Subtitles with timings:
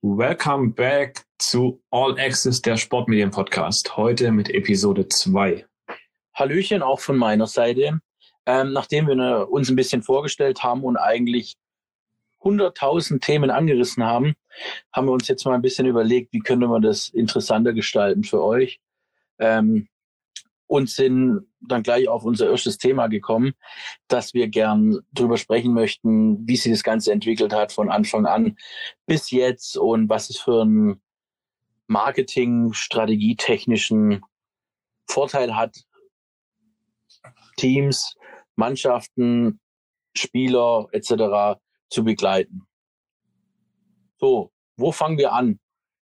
[0.00, 3.96] Welcome back zu All Access, der Sportmedien Podcast.
[3.96, 5.66] Heute mit Episode 2.
[6.34, 8.00] Hallöchen auch von meiner Seite.
[8.46, 11.56] Ähm, nachdem wir uns ein bisschen vorgestellt haben und eigentlich
[12.42, 14.34] 100.000 Themen angerissen haben,
[14.92, 18.40] haben wir uns jetzt mal ein bisschen überlegt, wie könnte man das interessanter gestalten für
[18.40, 18.78] euch.
[19.40, 19.88] Ähm,
[20.68, 23.54] und sind dann gleich auf unser erstes Thema gekommen,
[24.06, 28.56] dass wir gern drüber sprechen möchten, wie sich das Ganze entwickelt hat von Anfang an
[29.06, 31.02] bis jetzt und was es für einen
[31.86, 34.22] Marketing, strategietechnischen
[35.06, 35.76] Vorteil hat,
[37.56, 38.14] Teams,
[38.56, 39.60] Mannschaften,
[40.14, 41.58] Spieler etc.
[41.88, 42.66] zu begleiten.
[44.18, 45.58] So, wo fangen wir an?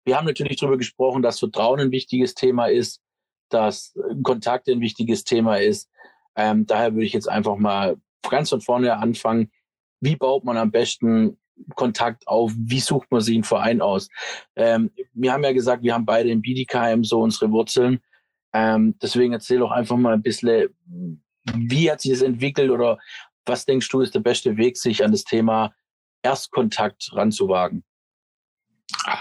[0.06, 3.02] Wir haben natürlich darüber gesprochen, dass Vertrauen ein wichtiges Thema ist,
[3.54, 5.90] dass Kontakt ein wichtiges Thema ist.
[6.36, 7.98] Ähm, daher würde ich jetzt einfach mal
[8.30, 9.52] ganz von vorne anfangen.
[10.00, 11.38] Wie baut man am besten
[11.76, 12.54] Kontakt auf?
[12.56, 14.10] Wie sucht man sich einen Verein aus?
[14.56, 18.02] Ähm, wir haben ja gesagt, wir haben beide im BDKM so unsere Wurzeln.
[18.54, 20.76] Ähm, deswegen erzähl doch einfach mal ein bisschen,
[21.56, 22.98] wie hat sich das entwickelt oder
[23.46, 25.74] was denkst du ist der beste Weg, sich an das Thema
[26.22, 27.84] Erstkontakt ranzuwagen?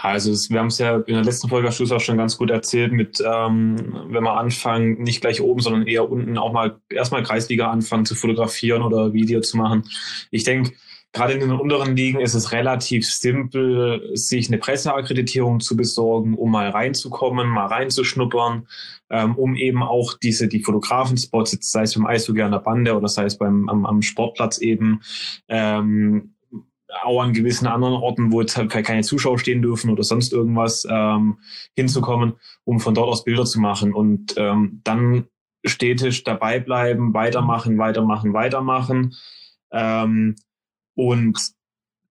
[0.03, 2.93] Also wir haben es ja in der letzten Folge hast auch schon ganz gut erzählt
[2.93, 3.77] mit, ähm,
[4.09, 8.15] wenn wir anfangen, nicht gleich oben, sondern eher unten auch mal erstmal Kreisliga anfangen zu
[8.15, 9.85] fotografieren oder Video zu machen.
[10.31, 10.73] Ich denke,
[11.13, 16.51] gerade in den unteren Ligen ist es relativ simpel, sich eine Presseakkreditierung zu besorgen, um
[16.51, 18.67] mal reinzukommen, mal reinzuschnuppern,
[19.11, 23.09] ähm, um eben auch diese die Fotografenspots, sei es beim Eishockey an der Bande oder
[23.09, 25.01] sei es beim am, am Sportplatz eben
[25.49, 26.35] ähm,
[27.03, 30.87] auch an gewissen anderen Orten, wo jetzt halt keine Zuschauer stehen dürfen oder sonst irgendwas,
[30.91, 31.39] ähm,
[31.75, 33.95] hinzukommen, um von dort aus Bilder zu machen.
[33.95, 35.27] Und ähm, dann
[35.65, 39.15] stetig dabei bleiben, weitermachen, weitermachen, weitermachen.
[39.73, 40.37] Ähm,
[40.95, 41.39] und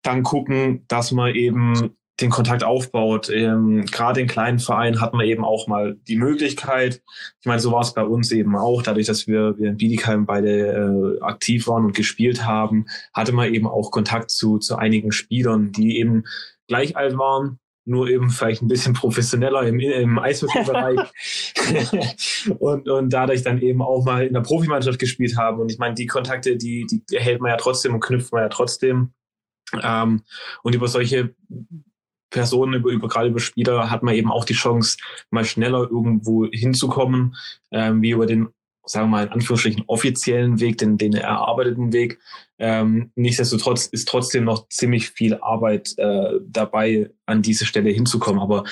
[0.02, 3.30] dann gucken, dass man eben den Kontakt aufbaut.
[3.30, 7.02] Ähm, Gerade in kleinen Vereinen hat man eben auch mal die Möglichkeit.
[7.40, 10.26] Ich meine, so war es bei uns eben auch, dadurch, dass wir, wir in Bietigheim
[10.26, 15.12] beide äh, aktiv waren und gespielt haben, hatte man eben auch Kontakt zu, zu einigen
[15.12, 16.24] Spielern, die eben
[16.68, 21.00] gleich alt waren, nur eben vielleicht ein bisschen professioneller im, im Eishockey-Bereich
[22.60, 25.60] und, und dadurch dann eben auch mal in der Profimannschaft gespielt haben.
[25.60, 28.50] Und ich meine, die Kontakte, die, die erhält man ja trotzdem und knüpft man ja
[28.50, 29.14] trotzdem.
[29.82, 30.24] Ähm,
[30.64, 31.36] und über solche
[32.30, 34.98] Personen, über, über gerade über Spieler hat man eben auch die Chance,
[35.30, 37.36] mal schneller irgendwo hinzukommen,
[37.72, 38.50] ähm, wie über den,
[38.86, 42.20] sagen wir mal, in Anführungsstrichen offiziellen Weg, den, den erarbeiteten Weg.
[42.58, 48.42] Ähm, nichtsdestotrotz ist trotzdem noch ziemlich viel Arbeit äh, dabei, an diese Stelle hinzukommen.
[48.42, 48.64] Aber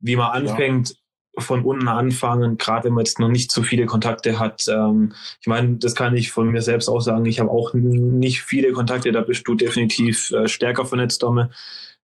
[0.00, 0.96] wie man anfängt, ja
[1.38, 4.66] von unten anfangen, gerade wenn man jetzt noch nicht so viele Kontakte hat.
[4.68, 7.24] Ähm, ich meine, das kann ich von mir selbst auch sagen.
[7.24, 11.50] Ich habe auch nicht viele Kontakte, da bist du definitiv äh, stärker vernetzt, Domme.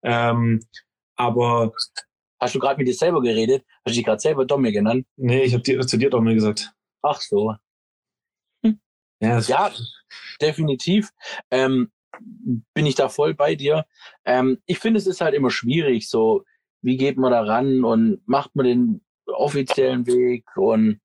[0.02, 0.60] Ähm,
[1.19, 1.73] aber
[2.41, 3.65] Hast du gerade mit dir selber geredet?
[3.84, 5.06] Hast du dich gerade selber Domme genannt?
[5.17, 6.73] Nee, ich habe dir, zu dir Domme gesagt.
[7.03, 7.55] Ach so.
[8.65, 8.79] Hm.
[9.21, 9.73] Ja, ja,
[10.41, 11.11] definitiv.
[11.51, 11.91] Ähm,
[12.75, 13.87] bin ich da voll bei dir.
[14.25, 16.45] Ähm, ich finde, es ist halt immer schwierig, so,
[16.81, 21.00] wie geht man da ran und macht man den offiziellen Weg und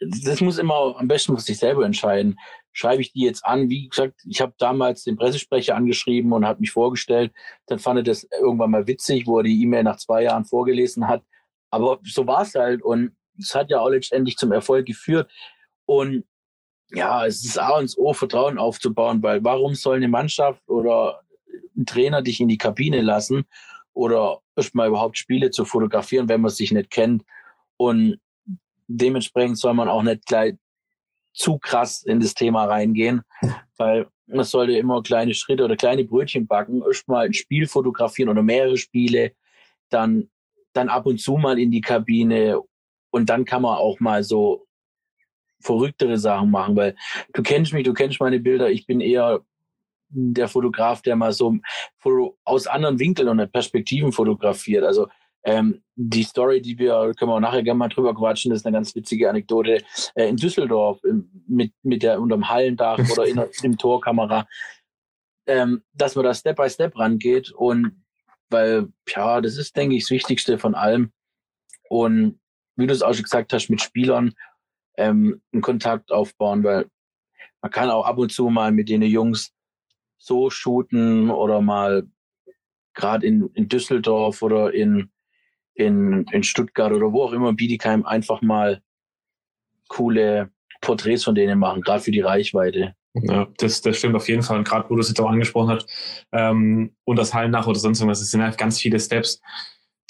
[0.00, 2.38] das muss immer am besten für sich selber entscheiden
[2.78, 3.68] schreibe ich die jetzt an.
[3.68, 7.32] Wie gesagt, ich habe damals den Pressesprecher angeschrieben und hat mich vorgestellt.
[7.66, 11.08] Dann fand er das irgendwann mal witzig, wo er die E-Mail nach zwei Jahren vorgelesen
[11.08, 11.24] hat.
[11.70, 15.28] Aber so war es halt und es hat ja auch letztendlich zum Erfolg geführt.
[15.86, 16.24] Und
[16.92, 21.22] ja, es ist A und O, Vertrauen aufzubauen, weil warum soll eine Mannschaft oder
[21.76, 23.44] ein Trainer dich in die Kabine lassen
[23.92, 27.24] oder erstmal überhaupt Spiele zu fotografieren, wenn man sich nicht kennt?
[27.76, 28.20] Und
[28.88, 30.54] dementsprechend soll man auch nicht gleich
[31.32, 33.22] zu krass in das Thema reingehen,
[33.76, 38.42] weil man sollte immer kleine Schritte oder kleine Brötchen backen, erstmal ein Spiel fotografieren oder
[38.42, 39.32] mehrere Spiele,
[39.88, 40.30] dann,
[40.72, 42.60] dann ab und zu mal in die Kabine
[43.10, 44.66] und dann kann man auch mal so
[45.60, 46.94] verrücktere Sachen machen, weil
[47.32, 49.40] du kennst mich, du kennst meine Bilder, ich bin eher
[50.10, 51.58] der Fotograf, der mal so
[52.44, 54.84] aus anderen Winkeln und Perspektiven fotografiert.
[54.84, 55.08] Also
[55.44, 58.76] ähm, die Story, die wir, können wir nachher gerne mal drüber quatschen, das ist eine
[58.76, 59.82] ganz witzige Anekdote.
[60.14, 61.00] Äh, in Düsseldorf
[61.46, 64.46] mit, mit der unterm Hallendach oder in, in Torkamera,
[65.46, 68.04] ähm, dass man da Step by Step rangeht und
[68.50, 71.12] weil, ja, das ist, denke ich, das Wichtigste von allem.
[71.88, 72.40] Und
[72.76, 74.34] wie du es auch schon gesagt hast, mit Spielern
[74.96, 76.86] ähm, einen Kontakt aufbauen, weil
[77.60, 79.52] man kann auch ab und zu mal mit den Jungs
[80.18, 82.06] so shooten oder mal
[82.94, 85.10] gerade in, in Düsseldorf oder in
[85.78, 88.82] in, in Stuttgart oder wo auch immer, Bietigheim, einfach mal
[89.88, 92.94] coole Porträts von denen machen, gerade für die Reichweite.
[93.14, 94.58] Ja, das, das stimmt auf jeden Fall.
[94.58, 95.88] Und gerade wo du es jetzt auch angesprochen hast,
[96.32, 99.40] ähm, und das Hallen nach oder sonst irgendwas, es sind halt ganz viele Steps,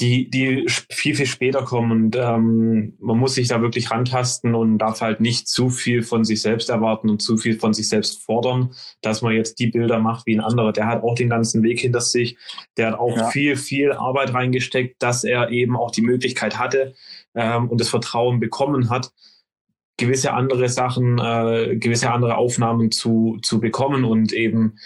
[0.01, 1.91] die, die viel, viel später kommen.
[1.91, 6.25] Und ähm, man muss sich da wirklich rantasten und darf halt nicht zu viel von
[6.25, 8.71] sich selbst erwarten und zu viel von sich selbst fordern,
[9.03, 10.73] dass man jetzt die Bilder macht wie ein anderer.
[10.73, 12.37] Der hat auch den ganzen Weg hinter sich.
[12.77, 13.31] Der hat auch ja.
[13.31, 16.95] viel, viel Arbeit reingesteckt, dass er eben auch die Möglichkeit hatte
[17.35, 19.11] ähm, und das Vertrauen bekommen hat,
[19.97, 24.79] gewisse andere Sachen, äh, gewisse andere Aufnahmen zu, zu bekommen und eben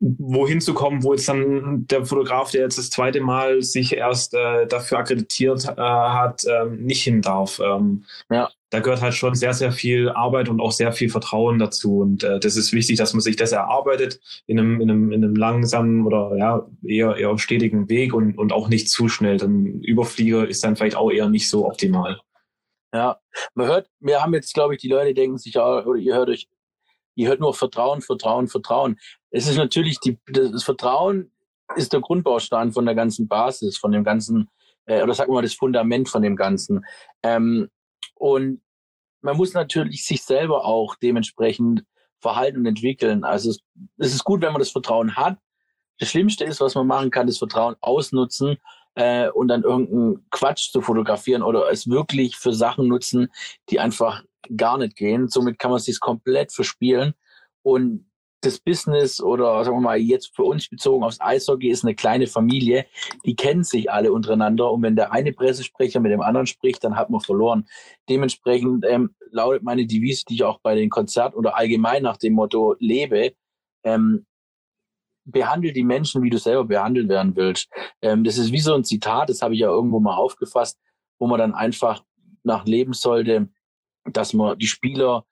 [0.00, 4.34] wohin zu kommen, wo jetzt dann der Fotograf, der jetzt das zweite Mal sich erst
[4.34, 7.60] äh, dafür akkreditiert äh, hat, ähm, nicht hin darf.
[7.60, 8.50] Ähm, ja.
[8.70, 12.00] Da gehört halt schon sehr, sehr viel Arbeit und auch sehr viel Vertrauen dazu.
[12.00, 15.24] Und äh, das ist wichtig, dass man sich das erarbeitet in einem, in einem, in
[15.24, 19.38] einem langsamen oder ja, eher, eher stetigen Weg und, und auch nicht zu schnell.
[19.38, 22.20] Dann Überflieger ist dann vielleicht auch eher nicht so optimal.
[22.92, 23.18] Ja,
[23.54, 26.48] man hört, wir haben jetzt, glaube ich, die Leute denken sich, oder ihr hört euch,
[27.14, 28.98] ihr hört nur Vertrauen, Vertrauen, Vertrauen.
[29.36, 31.30] Es ist natürlich, die, das Vertrauen
[31.74, 34.48] ist der Grundbaustein von der ganzen Basis, von dem ganzen,
[34.86, 36.86] äh, oder sagen wir mal, das Fundament von dem Ganzen.
[37.22, 37.68] Ähm,
[38.14, 38.62] und
[39.20, 41.84] man muss natürlich sich selber auch dementsprechend
[42.18, 43.24] verhalten und entwickeln.
[43.24, 43.60] Also es,
[43.98, 45.36] es ist gut, wenn man das Vertrauen hat.
[45.98, 48.56] Das Schlimmste ist, was man machen kann, das Vertrauen ausnutzen
[48.94, 53.28] äh, und dann irgendeinen Quatsch zu fotografieren oder es wirklich für Sachen nutzen,
[53.68, 54.24] die einfach
[54.56, 55.28] gar nicht gehen.
[55.28, 57.12] Somit kann man sich komplett verspielen.
[57.62, 58.06] Und
[58.42, 62.26] das Business oder sagen wir mal jetzt für uns bezogen aufs Eishockey ist eine kleine
[62.26, 62.86] Familie,
[63.24, 66.96] die kennen sich alle untereinander und wenn der eine Pressesprecher mit dem anderen spricht, dann
[66.96, 67.66] hat man verloren.
[68.08, 72.34] Dementsprechend ähm, lautet meine Devise, die ich auch bei den Konzerten oder allgemein nach dem
[72.34, 73.32] Motto lebe,
[73.84, 74.26] ähm,
[75.24, 77.68] behandle die Menschen, wie du selber behandelt werden willst.
[78.00, 80.78] Ähm, das ist wie so ein Zitat, das habe ich ja irgendwo mal aufgefasst,
[81.18, 82.04] wo man dann einfach
[82.44, 83.48] nach leben sollte,
[84.04, 85.24] dass man die Spieler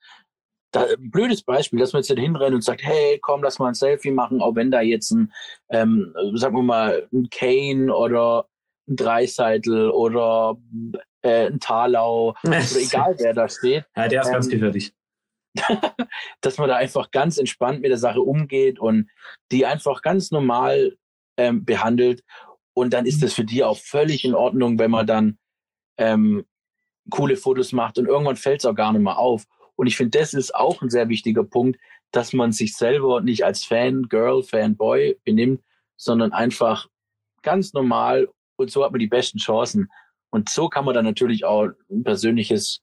[0.75, 4.11] da, blödes Beispiel, dass man jetzt hinrennt und sagt, hey, komm, lass mal ein Selfie
[4.11, 5.33] machen, auch wenn da jetzt ein,
[5.71, 8.49] ähm, sagen wir mal, ein Kane oder
[8.89, 10.57] ein Dreiseitel oder
[11.23, 13.85] äh, ein Talau oder egal wer da steht.
[13.97, 14.93] Ja, der ist ähm, ganz gefährlich.
[16.41, 19.09] dass man da einfach ganz entspannt mit der Sache umgeht und
[19.53, 20.97] die einfach ganz normal
[21.37, 22.25] ähm, behandelt.
[22.75, 25.39] Und dann ist das für die auch völlig in Ordnung, wenn man dann
[25.97, 26.45] ähm,
[27.11, 29.45] coole Fotos macht und irgendwann fällt es auch gar nicht mehr auf.
[29.77, 31.79] Und ich finde, das ist auch ein sehr wichtiger Punkt,
[32.13, 35.63] dass man sich selber nicht als Fan, Girl, Fanboy benimmt,
[35.97, 36.89] sondern einfach
[37.43, 39.91] ganz normal und so hat man die besten Chancen.
[40.31, 42.83] Und so kann man dann natürlich auch ein persönliches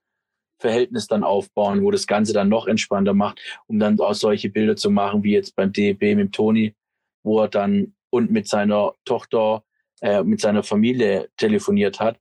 [0.60, 4.76] Verhältnis dann aufbauen, wo das Ganze dann noch entspannter macht, um dann auch solche Bilder
[4.76, 6.76] zu machen, wie jetzt beim DEB mit Toni,
[7.24, 9.64] wo er dann und mit seiner Tochter,
[10.02, 12.20] äh, mit seiner Familie telefoniert hat.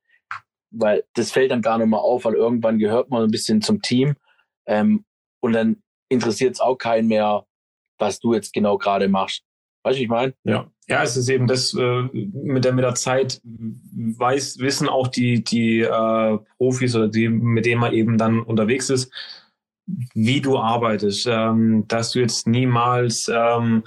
[0.71, 3.83] Weil das fällt dann gar nicht mehr auf, weil irgendwann gehört man ein bisschen zum
[3.83, 4.17] Team
[4.67, 5.05] ähm,
[5.41, 7.47] und dann interessiert es auch keinen mehr,
[7.99, 9.43] was du jetzt genau gerade machst.
[9.83, 10.35] Weißt du, ich meine?
[10.45, 10.71] Ja.
[10.89, 15.45] Ja, es ist eben das äh, mit der mit der Zeit weiß wissen auch die
[15.45, 19.13] die äh, Profis oder die mit denen man eben dann unterwegs ist,
[20.15, 23.85] wie du arbeitest, ähm, dass du jetzt niemals ähm,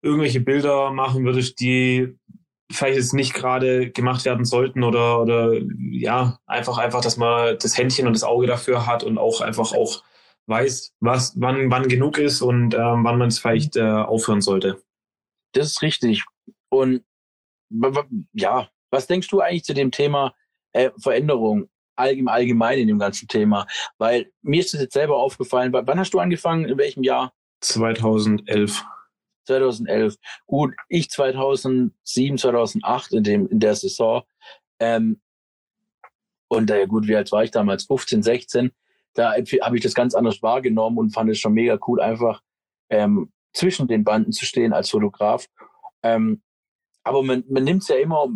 [0.00, 2.16] irgendwelche Bilder machen würdest, die
[2.70, 5.52] vielleicht jetzt nicht gerade gemacht werden sollten oder oder
[5.90, 9.72] ja einfach einfach, dass man das Händchen und das Auge dafür hat und auch einfach
[9.72, 10.02] auch
[10.46, 14.82] weiß, was wann wann genug ist und ähm, wann man es vielleicht äh, aufhören sollte.
[15.52, 16.24] Das ist richtig.
[16.68, 17.02] Und
[18.32, 20.34] ja, was denkst du eigentlich zu dem Thema
[20.72, 23.66] äh, Veränderung allgemein, allgemein in dem ganzen Thema?
[23.98, 25.72] Weil mir ist es jetzt selber aufgefallen.
[25.72, 26.66] Wann hast du angefangen?
[26.66, 27.32] In welchem Jahr?
[27.60, 28.84] 2011.
[29.46, 30.16] 2011.
[30.46, 34.22] Gut, ich 2007, 2008 in dem in der Saison.
[34.78, 35.20] Ähm,
[36.48, 37.84] und äh, gut, wie alt war ich damals?
[37.84, 38.72] 15, 16.
[39.14, 42.42] Da habe ich das ganz anders wahrgenommen und fand es schon mega cool, einfach
[42.90, 45.46] ähm, zwischen den Banden zu stehen als Fotograf.
[46.02, 46.42] Ähm,
[47.02, 48.28] aber man, man nimmt es ja immer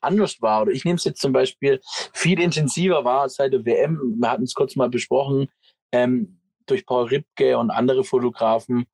[0.00, 0.62] anders wahr.
[0.62, 1.80] Oder ich nehme es jetzt zum Beispiel
[2.12, 4.16] viel intensiver wahr seit der WM.
[4.18, 5.48] Wir hatten es kurz mal besprochen,
[5.92, 8.86] ähm, durch Paul Ripke und andere Fotografen,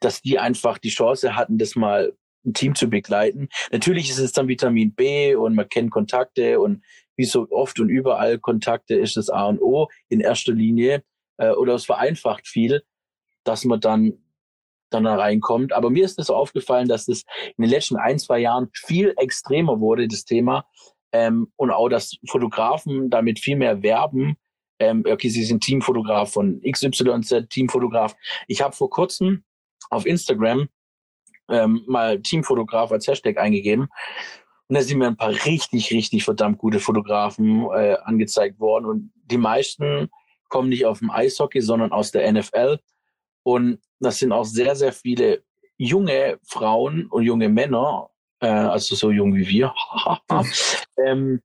[0.00, 2.12] dass die einfach die Chance hatten, das mal
[2.44, 3.48] ein Team zu begleiten.
[3.72, 6.84] Natürlich ist es dann Vitamin B und man kennt Kontakte und
[7.16, 11.02] wie so oft und überall Kontakte ist das A und O in erster Linie.
[11.36, 12.82] Äh, oder es vereinfacht viel,
[13.44, 14.24] dass man dann
[14.90, 15.72] dann da reinkommt.
[15.72, 17.24] Aber mir ist es so aufgefallen, dass es
[17.56, 20.66] in den letzten ein, zwei Jahren viel extremer wurde, das Thema.
[21.12, 24.36] Ähm, und auch, dass Fotografen damit viel mehr werben.
[24.78, 28.16] Ähm, okay, sie sind Teamfotograf von XYZ, Teamfotograf.
[28.48, 29.44] Ich habe vor kurzem
[29.90, 30.68] auf Instagram
[31.48, 33.88] ähm, mal Teamfotograf als Hashtag eingegeben.
[34.68, 38.86] Und da sind mir ein paar richtig, richtig verdammt gute Fotografen äh, angezeigt worden.
[38.86, 40.08] Und die meisten
[40.48, 42.78] kommen nicht auf dem Eishockey, sondern aus der NFL
[43.42, 45.42] Und das sind auch sehr, sehr viele
[45.76, 48.08] junge Frauen und junge Männer,
[48.40, 49.74] äh, also so jung wie wir,
[51.04, 51.42] ähm,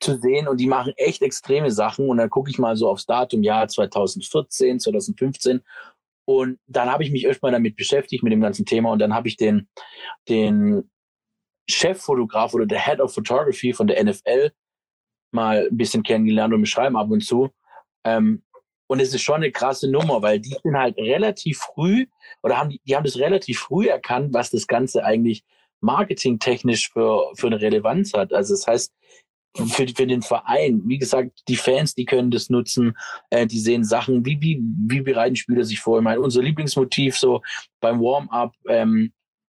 [0.00, 3.06] zu sehen und die machen echt extreme Sachen und dann gucke ich mal so aufs
[3.06, 5.62] Datum Jahr 2014, 2015
[6.26, 9.28] und dann habe ich mich erstmal damit beschäftigt mit dem ganzen Thema und dann habe
[9.28, 9.68] ich den
[10.28, 10.90] den
[11.68, 14.50] Cheffotograf oder der Head of Photography von der NFL
[15.32, 17.50] mal ein bisschen kennengelernt und wir schreiben ab und zu.
[18.04, 18.42] Ähm,
[18.88, 22.06] und es ist schon eine krasse Nummer, weil die sind halt relativ früh
[22.42, 25.44] oder haben die, die haben das relativ früh erkannt, was das Ganze eigentlich
[25.80, 28.32] marketingtechnisch für, für eine Relevanz hat.
[28.32, 28.92] Also das heißt,
[29.56, 32.96] für, für den Verein, wie gesagt, die Fans, die können das nutzen,
[33.30, 35.98] äh, die sehen Sachen, wie, wie, wie bereiten Spieler sich vor.
[35.98, 37.42] Ich meine, unser Lieblingsmotiv so
[37.80, 39.12] beim Warm-up, ähm,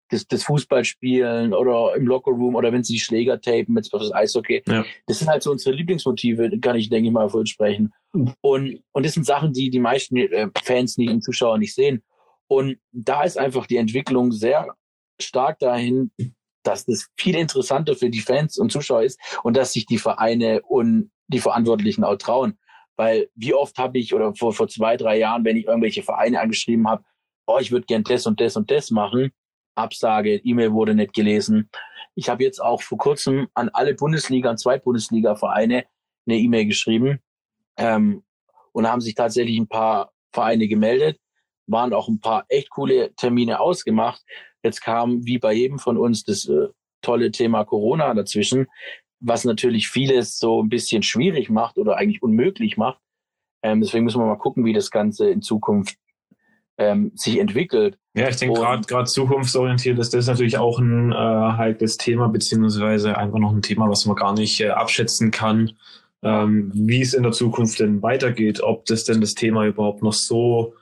[0.09, 4.61] das, das Fußballspielen oder im Lockerroom oder wenn sie die Schläger tapen, jetzt das Eishockey.
[4.67, 4.85] Ja.
[5.07, 7.91] Das sind halt so unsere Lieblingsmotive, kann ich, denke ich mal, voll sprechen.
[8.41, 12.03] Und, und das sind Sachen, die die meisten äh, Fans nicht, und Zuschauer nicht sehen.
[12.47, 14.75] Und da ist einfach die Entwicklung sehr
[15.19, 16.11] stark dahin,
[16.63, 20.61] dass das viel interessanter für die Fans und Zuschauer ist und dass sich die Vereine
[20.63, 22.57] und die Verantwortlichen auch trauen.
[22.95, 26.39] Weil wie oft habe ich oder vor, vor zwei, drei Jahren, wenn ich irgendwelche Vereine
[26.39, 27.03] angeschrieben habe,
[27.47, 29.31] oh, ich würde gern das und das und das machen,
[29.75, 31.69] Absage, E-Mail wurde nicht gelesen.
[32.15, 35.85] Ich habe jetzt auch vor kurzem an alle Bundesliga und Zweitbundesliga-Vereine
[36.25, 37.19] eine E-Mail geschrieben.
[37.77, 38.23] Ähm,
[38.73, 41.19] und haben sich tatsächlich ein paar Vereine gemeldet,
[41.67, 44.21] waren auch ein paar echt coole Termine ausgemacht.
[44.63, 46.67] Jetzt kam, wie bei jedem von uns, das äh,
[47.01, 48.67] tolle Thema Corona dazwischen,
[49.19, 52.99] was natürlich vieles so ein bisschen schwierig macht oder eigentlich unmöglich macht.
[53.61, 55.97] Ähm, deswegen müssen wir mal gucken, wie das Ganze in Zukunft
[56.77, 57.97] ähm, sich entwickelt.
[58.15, 63.17] Ja, ich denke gerade gerade zukunftsorientiert ist das natürlich auch ein äh, heikles Thema, beziehungsweise
[63.17, 65.71] einfach noch ein Thema, was man gar nicht äh, abschätzen kann,
[66.21, 70.13] ähm, wie es in der Zukunft denn weitergeht, ob das denn das Thema überhaupt noch
[70.13, 70.73] so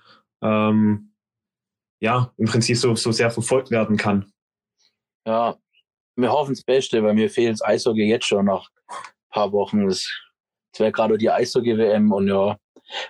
[0.41, 1.10] ähm,
[2.01, 4.31] ja, im Prinzip so, so sehr verfolgt werden kann.
[5.25, 5.55] Ja,
[6.15, 8.95] wir hoffen das Beste, weil mir fehlt das Eishockey jetzt schon nach ein
[9.29, 9.87] paar Wochen.
[9.87, 10.07] Das,
[10.77, 12.57] wäre gerade die Eishockey-WM und ja,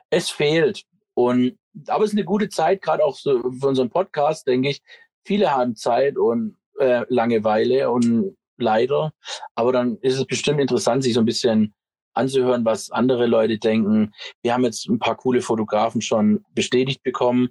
[0.10, 0.84] es fehlt.
[1.14, 1.58] Und
[1.88, 4.82] aber es ist eine gute Zeit, gerade auch so für unseren Podcast, denke ich.
[5.24, 9.14] Viele haben Zeit und äh, Langeweile und leider.
[9.56, 11.74] Aber dann ist es bestimmt interessant, sich so ein bisschen
[12.14, 14.12] anzuhören, was andere Leute denken.
[14.42, 17.50] Wir haben jetzt ein paar coole Fotografen schon bestätigt bekommen,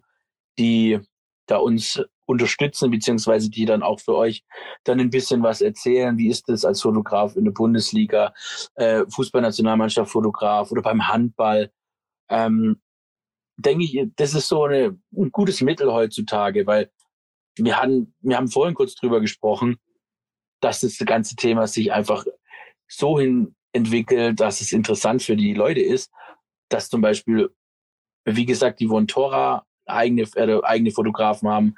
[0.59, 1.01] die
[1.51, 4.45] da uns unterstützen, beziehungsweise die dann auch für euch
[4.85, 6.17] dann ein bisschen was erzählen.
[6.17, 8.33] Wie ist es als Fotograf in der Bundesliga,
[8.77, 11.73] äh, Fußballnationalmannschaft Fotograf oder beim Handball?
[12.29, 12.81] Ähm,
[13.57, 16.91] denke ich, das ist so eine, ein gutes Mittel heutzutage, weil
[17.57, 19.77] wir haben, wir haben vorhin kurz drüber gesprochen,
[20.61, 22.25] dass das ganze Thema sich einfach
[22.89, 26.13] so hin entwickelt, dass es interessant für die Leute ist,
[26.69, 27.51] dass zum Beispiel,
[28.25, 31.75] wie gesagt, die Vontora eigene, äh, eigene Fotografen haben,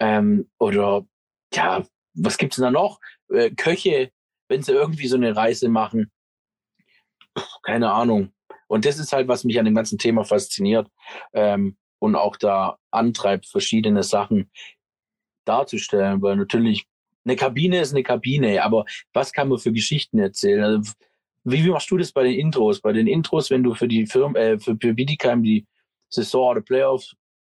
[0.00, 1.06] ähm, oder
[1.52, 3.00] ja, was gibt's denn da noch?
[3.28, 4.10] Äh, Köche,
[4.48, 6.10] wenn sie irgendwie so eine Reise machen,
[7.62, 8.32] keine Ahnung.
[8.66, 10.88] Und das ist halt, was mich an dem ganzen Thema fasziniert
[11.32, 14.50] ähm, und auch da antreibt, verschiedene Sachen
[15.44, 16.86] darzustellen, weil natürlich
[17.24, 20.62] eine Kabine ist eine Kabine, aber was kann man für Geschichten erzählen?
[20.62, 20.92] Also,
[21.44, 22.80] wie, wie machst du das bei den Intros?
[22.80, 25.66] Bei den Intros, wenn du für die Firma, äh, für, für Bidicam die
[26.08, 26.62] Saison oder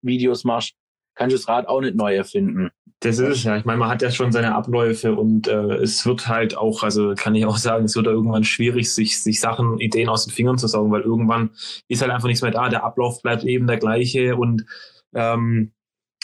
[0.03, 0.75] Playoff-Videos machst,
[1.15, 2.71] kannst du das Rad auch nicht neu erfinden.
[3.01, 3.57] Das ist es ja.
[3.57, 7.15] Ich meine, man hat ja schon seine Abläufe und äh, es wird halt auch, also
[7.17, 10.33] kann ich auch sagen, es wird da irgendwann schwierig, sich, sich Sachen, Ideen aus den
[10.33, 11.51] Fingern zu saugen, weil irgendwann
[11.87, 12.69] ist halt einfach nichts mehr da.
[12.69, 14.65] Der Ablauf bleibt eben der gleiche und
[15.15, 15.73] ähm,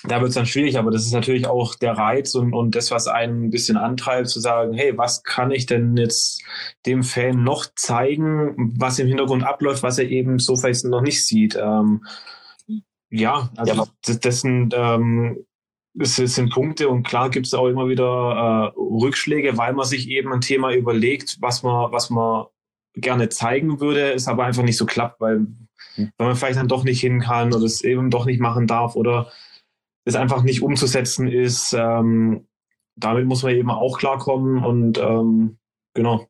[0.07, 2.91] da wird es dann schwierig, aber das ist natürlich auch der Reiz und, und das,
[2.91, 6.43] was einen ein bisschen antreibt, zu sagen, hey, was kann ich denn jetzt
[6.85, 11.25] dem Fan noch zeigen, was im Hintergrund abläuft, was er eben so vielleicht noch nicht
[11.25, 11.57] sieht.
[11.57, 12.05] Ähm,
[13.15, 13.85] ja, also ja.
[14.03, 15.45] Das, das sind ähm,
[15.99, 20.09] es sind Punkte und klar gibt es auch immer wieder äh, Rückschläge, weil man sich
[20.09, 22.47] eben ein Thema überlegt, was man, was man
[22.95, 25.47] gerne zeigen würde, es aber einfach nicht so klappt, weil,
[25.95, 26.13] hm.
[26.17, 28.97] weil man vielleicht dann doch nicht hin kann oder es eben doch nicht machen darf
[28.97, 29.31] oder
[30.05, 31.73] es einfach nicht umzusetzen ist.
[31.73, 32.49] Ähm,
[32.97, 35.59] damit muss man eben auch klarkommen und ähm,
[35.95, 36.27] genau.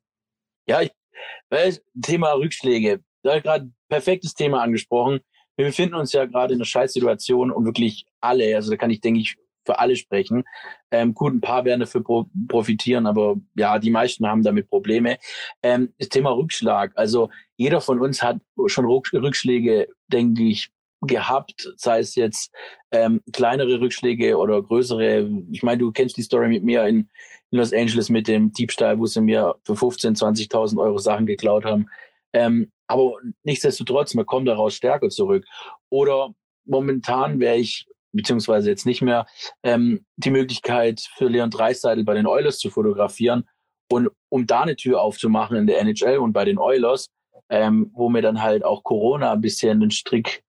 [0.67, 0.93] Ja, ich,
[2.03, 3.03] Thema Rückschläge.
[3.23, 5.21] Da gerade perfektes Thema angesprochen.
[5.57, 9.01] Wir befinden uns ja gerade in einer Scheißsituation und wirklich alle, also da kann ich,
[9.01, 10.45] denke ich, für alle sprechen.
[10.91, 15.19] Ähm, gut, ein paar werden dafür pro profitieren, aber ja, die meisten haben damit Probleme.
[15.63, 16.93] Ähm, das Thema Rückschlag.
[16.97, 20.71] Also jeder von uns hat schon Rückschläge, denke ich,
[21.07, 22.51] gehabt, sei es jetzt
[22.91, 25.29] ähm, kleinere Rückschläge oder größere.
[25.51, 27.11] Ich meine, du kennst die Story mit mir in,
[27.51, 31.65] in Los Angeles mit dem Diebstahl, wo sie mir für 15, 20.000 Euro Sachen geklaut
[31.65, 31.89] haben.
[32.35, 33.15] Ähm, aber
[33.45, 35.47] nichtsdestotrotz, man kommt daraus stärker zurück.
[35.89, 36.35] Oder
[36.67, 39.27] momentan wäre ich, beziehungsweise jetzt nicht mehr,
[39.63, 43.49] ähm, die Möglichkeit für Leon Dreiseitel bei den Oilers zu fotografieren
[43.91, 47.09] und um da eine Tür aufzumachen in der NHL und bei den Oilers,
[47.49, 50.43] ähm, wo mir dann halt auch Corona ein bisschen den Strick,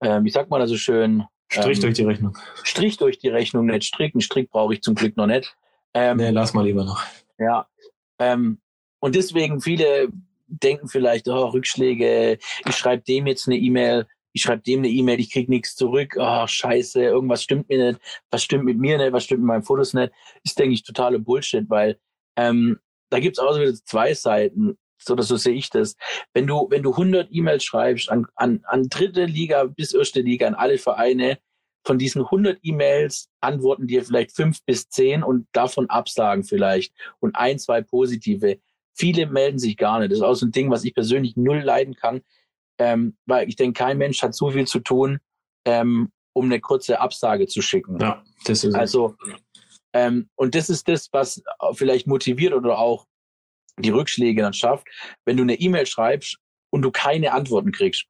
[0.00, 1.24] äh, wie sagt man da so schön?
[1.48, 2.38] Strich ähm, durch die Rechnung.
[2.62, 4.14] Strich durch die Rechnung, nicht Strick.
[4.14, 5.54] Einen Strick brauche ich zum Glück noch nicht.
[5.92, 7.02] Ähm, nee, lass mal lieber noch.
[7.38, 7.66] Ja.
[8.18, 8.60] Ähm,
[9.00, 10.08] und deswegen viele
[10.60, 15.20] denken vielleicht, oh, Rückschläge, ich schreibe dem jetzt eine E-Mail, ich schreibe dem eine E-Mail,
[15.20, 19.12] ich krieg nichts zurück, oh, scheiße, irgendwas stimmt mir nicht, was stimmt mit mir nicht,
[19.12, 21.98] was stimmt mit meinen Fotos nicht, ist, denke ich, totale Bullshit, weil
[22.36, 22.78] ähm,
[23.10, 25.96] da gibt's auch wieder zwei Seiten, so oder so sehe ich das.
[26.32, 30.46] Wenn du, wenn du 100 E-Mails schreibst an, an, an dritte Liga bis erste Liga,
[30.46, 31.38] an alle Vereine,
[31.84, 37.34] von diesen 100 E-Mails antworten dir vielleicht fünf bis zehn und davon Absagen vielleicht und
[37.34, 38.60] ein, zwei positive.
[38.94, 40.10] Viele melden sich gar nicht.
[40.10, 42.22] Das ist auch so ein Ding, was ich persönlich null leiden kann,
[42.78, 45.18] ähm, weil ich denke, kein Mensch hat so viel zu tun,
[45.64, 47.98] ähm, um eine kurze Absage zu schicken.
[47.98, 49.16] Ja, das ist also
[49.92, 51.42] ähm, und das ist das, was
[51.74, 53.06] vielleicht motiviert oder auch
[53.78, 54.86] die Rückschläge dann schafft,
[55.24, 56.38] wenn du eine E-Mail schreibst
[56.70, 58.06] und du keine Antworten kriegst.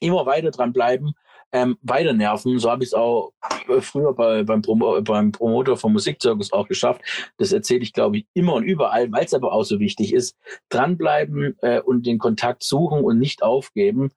[0.00, 1.12] Immer weiter dran bleiben,
[1.52, 2.58] ähm, weiter nerven.
[2.58, 3.32] So habe ich es auch
[3.68, 7.02] äh, früher bei, beim, Promo, beim Promoter vom Musikzirkus auch geschafft.
[7.38, 10.36] Das erzähle ich, glaube ich, immer und überall, weil es aber auch so wichtig ist.
[10.68, 14.10] Dranbleiben äh, und den Kontakt suchen und nicht aufgeben.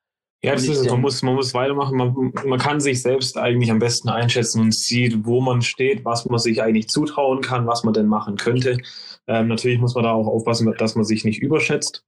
[0.43, 1.97] Ja, das ist, man muss, man muss weitermachen.
[1.97, 6.25] Man, man kann sich selbst eigentlich am besten einschätzen und sieht, wo man steht, was
[6.25, 8.77] man sich eigentlich zutrauen kann, was man denn machen könnte.
[9.25, 12.03] Ähm, natürlich muss man da auch aufpassen, dass man sich nicht überschätzt.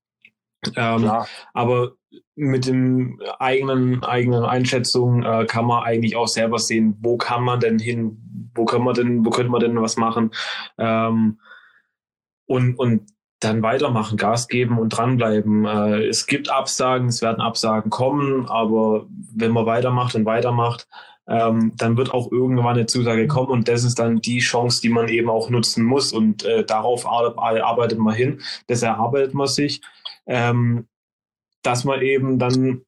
[0.75, 1.09] Ähm,
[1.53, 1.93] aber
[2.35, 7.59] mit dem eigenen eigenen Einschätzung äh, kann man eigentlich auch selber sehen, wo kann man
[7.59, 10.31] denn hin, wo können wir denn, wo könnte man denn was machen
[10.77, 11.39] ähm,
[12.45, 15.65] und und dann weitermachen, Gas geben und dranbleiben.
[15.65, 20.87] Äh, es gibt Absagen, es werden Absagen kommen, aber wenn man weitermacht und weitermacht,
[21.27, 24.89] ähm, dann wird auch irgendwann eine Zusage kommen und das ist dann die Chance, die
[24.89, 29.81] man eben auch nutzen muss und äh, darauf arbeitet man hin, das erarbeitet man sich
[30.27, 30.87] ähm,
[31.65, 32.81] dass man eben dann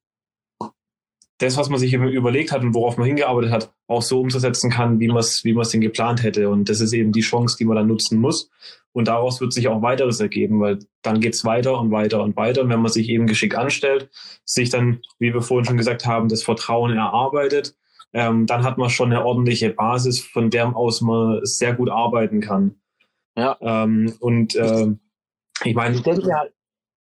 [1.40, 5.00] das, was man sich überlegt hat und worauf man hingearbeitet hat, auch so umzusetzen kann,
[5.00, 6.50] wie man es wie man es denn geplant hätte.
[6.50, 8.50] Und das ist eben die Chance, die man dann nutzen muss.
[8.92, 12.63] Und daraus wird sich auch weiteres ergeben, weil dann geht's weiter und weiter und weiter.
[12.63, 14.10] Und wenn man sich eben geschickt anstellt,
[14.44, 17.76] sich dann, wie wir vorhin schon gesagt haben, das Vertrauen erarbeitet,
[18.13, 22.42] ähm, dann hat man schon eine ordentliche Basis, von der aus man sehr gut arbeiten
[22.42, 22.76] kann.
[23.36, 23.56] Ja.
[23.62, 24.88] Ähm, und äh,
[25.63, 26.46] ich meine, ich denke ja,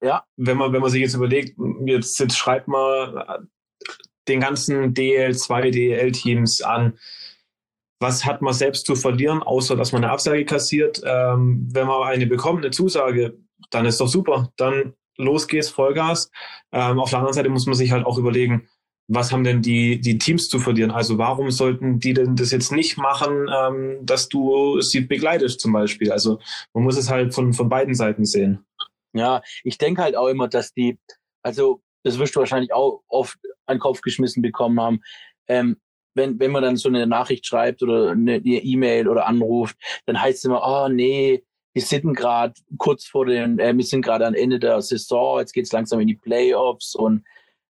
[0.02, 0.24] ja.
[0.36, 3.48] Wenn man, wenn man sich jetzt überlegt, jetzt, jetzt schreibt man
[4.28, 6.98] den ganzen DL2, DL-Teams an,
[8.00, 11.00] was hat man selbst zu verlieren, außer dass man eine Absage kassiert.
[11.04, 13.38] Ähm, wenn man eine bekommt, eine Zusage,
[13.70, 14.52] dann ist doch super.
[14.56, 16.30] Dann los geht's, Vollgas.
[16.72, 18.68] Ähm, auf der anderen Seite muss man sich halt auch überlegen,
[19.08, 20.90] was haben denn die, die Teams zu verlieren?
[20.90, 25.72] Also warum sollten die denn das jetzt nicht machen, ähm, dass du sie begleitest zum
[25.72, 26.10] Beispiel?
[26.10, 26.38] Also
[26.72, 28.64] man muss es halt von, von beiden Seiten sehen.
[29.12, 30.98] Ja, ich denke halt auch immer, dass die,
[31.42, 35.00] also das wirst du wahrscheinlich auch oft an den Kopf geschmissen bekommen haben.
[35.48, 35.76] Ähm,
[36.14, 40.38] wenn, wenn man dann so eine Nachricht schreibt oder eine E-Mail oder anruft, dann heißt
[40.38, 41.42] es immer, oh nee,
[41.74, 45.52] wir sind gerade kurz vor den, äh, wir sind gerade am Ende der Saison, jetzt
[45.52, 47.24] geht's langsam in die Playoffs und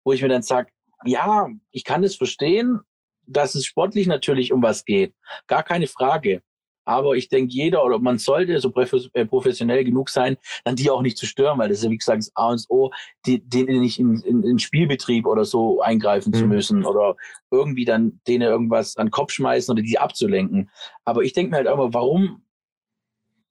[0.03, 0.69] wo ich mir dann sage,
[1.05, 2.79] ja, ich kann es verstehen,
[3.25, 5.13] dass es sportlich natürlich um was geht.
[5.47, 6.41] Gar keine Frage.
[6.87, 8.73] Aber ich denke, jeder oder man sollte so
[9.13, 11.97] äh, professionell genug sein, dann die auch nicht zu stören, weil das ist ja, wie
[11.97, 12.91] gesagt, das A und O,
[13.25, 16.37] die, denen nicht in, in, in Spielbetrieb oder so eingreifen mhm.
[16.37, 17.17] zu müssen oder
[17.51, 20.69] irgendwie dann denen irgendwas an den Kopf schmeißen oder die abzulenken.
[21.03, 22.41] Aber ich denke mir halt immer, warum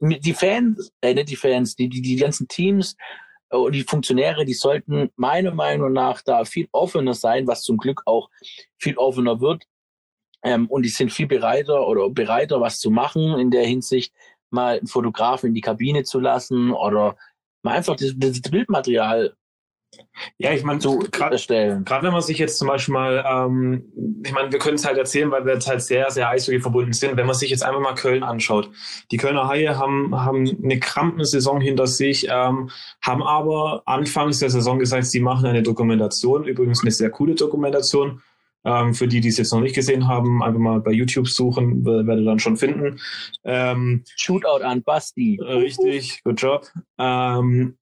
[0.01, 2.97] die Fans, äh, nicht die Fans, die, die, die ganzen Teams
[3.51, 7.77] äh, und die Funktionäre, die sollten meiner Meinung nach da viel offener sein, was zum
[7.77, 8.31] Glück auch
[8.79, 9.67] viel offener wird,
[10.47, 14.15] ähm, und die sind viel bereiter oder bereiter, was zu machen in der Hinsicht,
[14.51, 17.17] mal einen Fotografen in die Kabine zu lassen oder
[17.63, 19.37] mal einfach das, das Bildmaterial
[20.39, 23.85] ja, ich meine, so gerade wenn man sich jetzt zum Beispiel mal, ähm,
[24.25, 26.93] ich meine, wir können es halt erzählen, weil wir jetzt halt sehr, sehr Eishockey verbunden
[26.93, 27.17] sind.
[27.17, 28.71] Wenn man sich jetzt einfach mal Köln anschaut,
[29.11, 34.79] die Kölner Haie haben haben eine Krampensaison hinter sich, ähm, haben aber anfangs der Saison
[34.79, 38.21] gesagt, sie machen eine Dokumentation, übrigens eine sehr coole Dokumentation
[38.67, 41.87] ähm, für die, die es jetzt noch nicht gesehen haben, einfach mal bei YouTube suchen,
[41.87, 42.99] werde dann schon finden.
[43.45, 45.39] Ähm, Shootout an Basti.
[45.41, 46.67] Richtig, good job.
[46.99, 47.79] Ähm,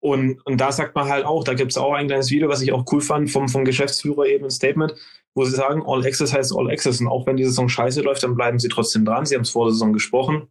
[0.00, 2.60] und, und da sagt man halt auch, da gibt es auch ein kleines Video, was
[2.60, 4.94] ich auch cool fand, vom, vom Geschäftsführer eben ein Statement,
[5.34, 7.00] wo sie sagen, All Access heißt All Access.
[7.00, 9.24] Und auch wenn die Saison scheiße läuft, dann bleiben sie trotzdem dran.
[9.24, 10.48] Sie haben es vor der Saison gesprochen.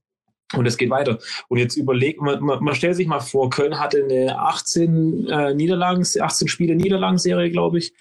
[0.55, 1.19] Und es geht weiter.
[1.47, 5.53] Und jetzt überlegt man, man, man stellt sich mal vor, Köln hatte eine 18 äh,
[5.53, 7.93] Niederlagen, 18 Spiele Niederlagenserie, glaube ich.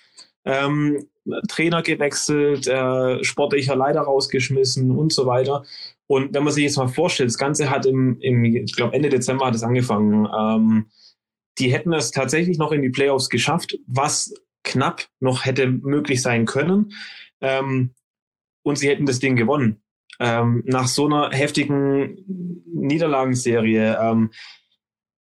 [0.45, 1.07] Ähm,
[1.49, 5.65] Trainer gewechselt, äh, sportlicher Leiter rausgeschmissen und so weiter.
[6.07, 9.09] Und wenn man sich jetzt mal vorstellt, das Ganze hat im, im ich glaube Ende
[9.09, 10.29] Dezember hat es angefangen.
[10.39, 10.87] Ähm,
[11.59, 16.47] die hätten es tatsächlich noch in die Playoffs geschafft, was knapp noch hätte möglich sein
[16.47, 16.93] können.
[17.41, 17.95] Ähm,
[18.63, 19.83] und sie hätten das Ding gewonnen.
[20.21, 22.25] Ähm, nach so einer heftigen
[22.67, 23.99] Niederlagenserie.
[24.01, 24.31] Ähm,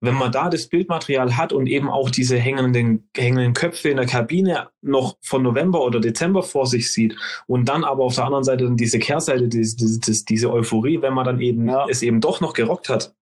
[0.00, 4.06] wenn man da das Bildmaterial hat und eben auch diese hängenden, hängenden Köpfe in der
[4.06, 8.44] Kabine noch von November oder Dezember vor sich sieht und dann aber auf der anderen
[8.44, 11.86] Seite dann diese Kehrseite, diese, diese, diese Euphorie, wenn man dann eben ja.
[11.88, 13.14] es eben doch noch gerockt hat,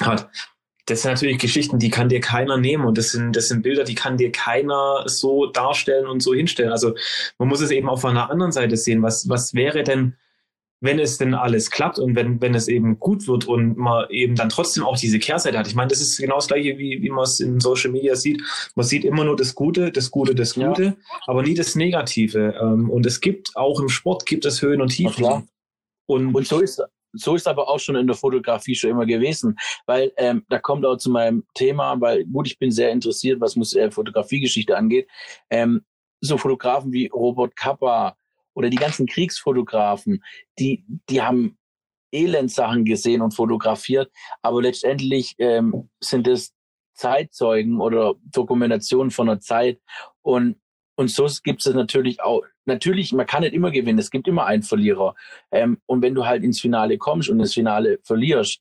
[0.00, 0.28] hat.
[0.84, 3.84] Das sind natürlich Geschichten, die kann dir keiner nehmen und das sind, das sind Bilder,
[3.84, 6.72] die kann dir keiner so darstellen und so hinstellen.
[6.72, 6.94] Also
[7.38, 9.02] man muss es eben auf einer anderen Seite sehen.
[9.02, 10.16] Was, was wäre denn,
[10.80, 14.36] wenn es denn alles klappt und wenn, wenn es eben gut wird und man eben
[14.36, 15.66] dann trotzdem auch diese Kehrseite hat.
[15.66, 18.42] Ich meine, das ist genau das gleiche, wie, wie man es in Social Media sieht.
[18.76, 20.96] Man sieht immer nur das Gute, das Gute, das Gute, ja.
[21.26, 22.54] aber nie das Negative.
[22.60, 25.48] Ähm, und es gibt auch im Sport gibt es Höhen und Tiefen.
[26.06, 26.80] Und, und so ist
[27.12, 30.84] so ist aber auch schon in der Fotografie schon immer gewesen, weil ähm, da kommt
[30.84, 35.08] auch zu meinem Thema, weil gut, ich bin sehr interessiert, was muss äh, Fotografiegeschichte angeht.
[35.50, 35.84] Ähm,
[36.20, 38.16] so Fotografen wie Robert Kappa,
[38.58, 40.24] oder die ganzen Kriegsfotografen,
[40.58, 41.56] die, die haben
[42.10, 44.10] Elendsachen gesehen und fotografiert,
[44.42, 46.52] aber letztendlich ähm, sind es
[46.92, 49.80] Zeitzeugen oder Dokumentationen von der Zeit
[50.22, 50.56] und
[50.96, 52.42] und so gibt es natürlich auch.
[52.64, 54.00] Natürlich, man kann nicht immer gewinnen.
[54.00, 55.14] Es gibt immer einen Verlierer.
[55.52, 58.60] Ähm, und wenn du halt ins Finale kommst und das Finale verlierst,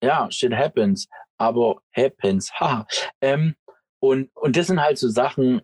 [0.00, 1.08] ja, shit happens.
[1.36, 2.86] Aber happens, ha.
[3.20, 3.56] Ähm,
[3.98, 5.62] und, und das sind halt so Sachen,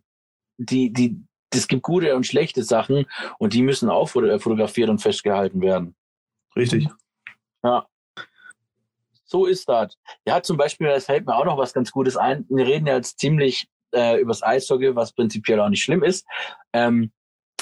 [0.59, 1.23] die, die,
[1.55, 3.07] es gibt gute und schlechte Sachen
[3.39, 5.95] und die müssen auch fotografiert und festgehalten werden.
[6.57, 6.89] Richtig.
[7.63, 7.87] Ja.
[9.25, 9.97] So ist das.
[10.27, 12.47] Ja, zum Beispiel, das fällt mir auch noch was ganz Gutes ein.
[12.49, 16.27] Wir reden ja jetzt ziemlich äh, übers Eishockey, was prinzipiell auch nicht schlimm ist.
[16.73, 17.13] Ähm,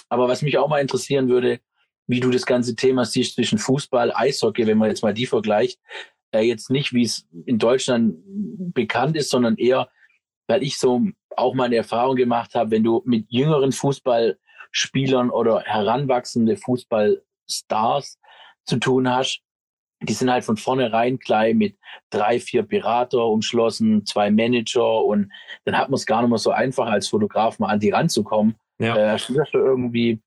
[0.09, 1.61] aber was mich auch mal interessieren würde,
[2.07, 5.79] wie du das ganze Thema siehst zwischen Fußball, Eishockey, wenn man jetzt mal die vergleicht.
[6.31, 8.16] Äh, jetzt nicht, wie es in Deutschland
[8.72, 9.90] bekannt ist, sondern eher,
[10.46, 11.03] weil ich so
[11.37, 18.19] auch mal eine Erfahrung gemacht habe, wenn du mit jüngeren Fußballspielern oder heranwachsende Fußballstars
[18.64, 19.43] zu tun hast,
[20.01, 21.77] die sind halt von vornherein gleich mit
[22.11, 25.33] drei, vier Berater umschlossen, zwei Manager und
[25.64, 28.57] dann hat man es gar nicht mehr so einfach als Fotograf mal an die ranzukommen.
[28.79, 29.14] Ja.
[29.14, 29.19] Äh,
[29.53, 30.21] irgendwie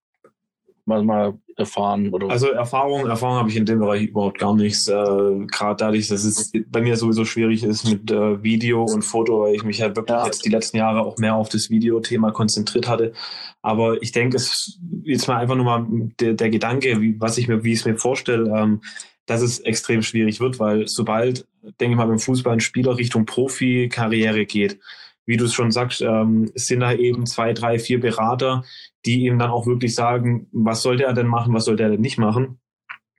[0.85, 2.09] mal, mal erfahren?
[2.09, 2.29] Oder?
[2.29, 4.87] Also Erfahrung, Erfahrung habe ich in dem Bereich überhaupt gar nichts.
[4.87, 9.41] Äh, Gerade dadurch, dass es bei mir sowieso schwierig ist mit äh, Video und Foto,
[9.41, 10.25] weil ich mich halt wirklich ja.
[10.25, 13.13] jetzt die letzten Jahre auch mehr auf das Videothema konzentriert hatte.
[13.61, 15.87] Aber ich denke, es jetzt mal einfach nur mal
[16.19, 18.81] der, der Gedanke, wie, was ich mir, wie ich es mir vorstelle, ähm,
[19.25, 21.47] dass es extrem schwierig wird, weil sobald,
[21.79, 24.79] denke ich mal, beim Fußball ein Spieler Richtung Profikarriere geht,
[25.25, 28.63] wie du es schon sagst, ähm, sind da eben zwei, drei, vier Berater,
[29.05, 32.01] die ihm dann auch wirklich sagen, was sollte er denn machen, was sollte er denn
[32.01, 32.59] nicht machen.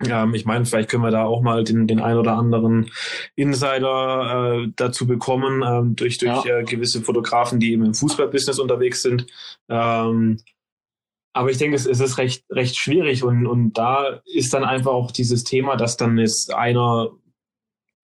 [0.09, 2.91] Ähm, ich meine, vielleicht können wir da auch mal den, den ein oder anderen
[3.37, 6.59] Insider äh, dazu bekommen, ähm, durch, durch ja.
[6.59, 9.27] äh, gewisse Fotografen, die eben im Fußballbusiness unterwegs sind.
[9.69, 10.39] Ähm,
[11.35, 14.93] aber ich denke, es, es ist recht, recht schwierig und, und da ist dann einfach
[14.93, 17.11] auch dieses Thema, dass dann ist einer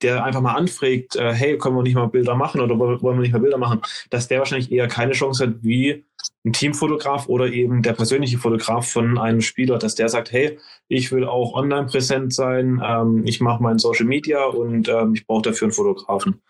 [0.03, 3.23] der einfach mal anfragt, äh, hey, können wir nicht mal Bilder machen oder wollen wir
[3.23, 6.05] nicht mal Bilder machen, dass der wahrscheinlich eher keine Chance hat wie
[6.45, 10.59] ein Teamfotograf oder eben der persönliche Fotograf von einem Spieler, dass der sagt, hey,
[10.89, 15.27] ich will auch online präsent sein, ähm, ich mache mein Social Media und ähm, ich
[15.27, 16.43] brauche dafür einen Fotografen.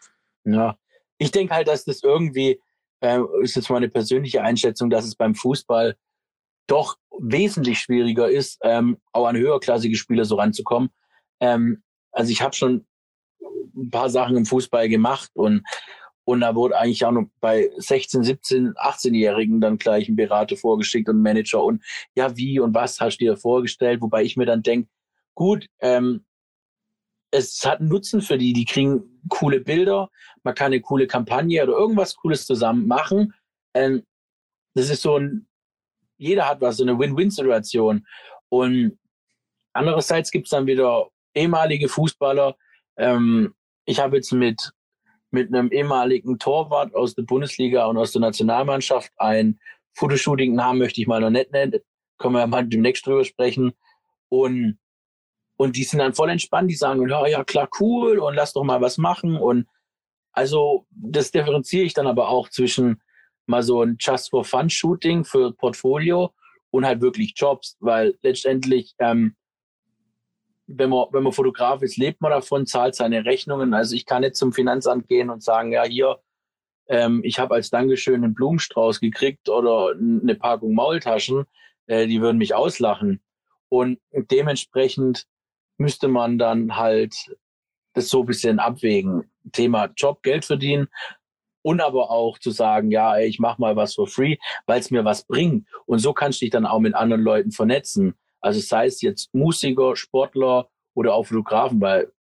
[0.45, 0.77] Ja,
[1.19, 2.61] ich denke halt, dass das irgendwie,
[3.01, 5.97] äh, ist jetzt meine persönliche Einschätzung, dass es beim Fußball
[6.67, 10.91] doch wesentlich schwieriger ist, ähm, auch an höherklassige Spieler so ranzukommen.
[11.41, 11.83] Ähm,
[12.13, 12.87] also ich habe schon
[13.77, 15.63] ein paar Sachen im Fußball gemacht und
[16.25, 21.09] und da wurde eigentlich auch noch bei 16, 17, 18-Jährigen dann gleich ein Berater vorgeschickt
[21.09, 21.83] und Manager und
[22.15, 24.03] ja, wie und was hast du dir vorgestellt?
[24.03, 24.91] Wobei ich mir dann denke,
[25.35, 26.27] gut, ähm,
[27.31, 30.11] es hat einen Nutzen für die, die kriegen coole Bilder,
[30.43, 33.33] man kann eine coole Kampagne oder irgendwas Cooles zusammen machen.
[33.73, 34.03] Ähm,
[34.75, 35.47] das ist so ein,
[36.19, 38.07] jeder hat was, so eine Win-Win-Situation.
[38.51, 38.99] Und
[39.73, 42.57] andererseits gibt es dann wieder ehemalige Fußballer,
[42.99, 43.55] ähm,
[43.87, 44.73] ich habe jetzt mit,
[45.31, 49.59] mit einem ehemaligen Torwart aus der Bundesliga und aus der Nationalmannschaft ein
[49.95, 51.81] Fotoshooting, Namen möchte ich mal noch nicht nennen,
[52.19, 53.73] können wir mal demnächst drüber sprechen.
[54.29, 54.79] Und,
[55.57, 58.65] und die sind dann voll entspannt, die sagen, ja, ja, klar, cool und lass doch
[58.65, 59.37] mal was machen.
[59.37, 59.67] Und
[60.33, 63.03] also das differenziere ich dann aber auch zwischen
[63.47, 66.35] mal so ein Just for Fun Shooting für Portfolio
[66.71, 69.35] und halt wirklich Jobs, weil letztendlich ähm,
[70.69, 73.75] wenn man, wenn man Fotograf ist, lebt man davon, zahlt seine Rechnungen.
[73.75, 76.21] Also ich kann nicht zum Finanzamt gehen und sagen, ja, hier,
[76.89, 81.47] ähm, ich habe als Dankeschön einen Blumenstrauß gekriegt oder eine Packung Maultaschen,
[81.87, 83.21] äh, die würden mich auslachen.
[83.71, 85.27] Und dementsprechend
[85.79, 87.15] müsste man dann halt
[87.95, 89.31] das so ein bisschen abwägen.
[89.53, 90.89] Thema Job, Geld verdienen
[91.63, 95.05] und aber auch zu sagen, ja, ich mache mal was for free, weil es mir
[95.05, 95.67] was bringt.
[95.87, 98.15] Und so kannst du dich dann auch mit anderen Leuten vernetzen.
[98.41, 102.13] Also sei es jetzt Musiker, Sportler oder auch Fotografen, weil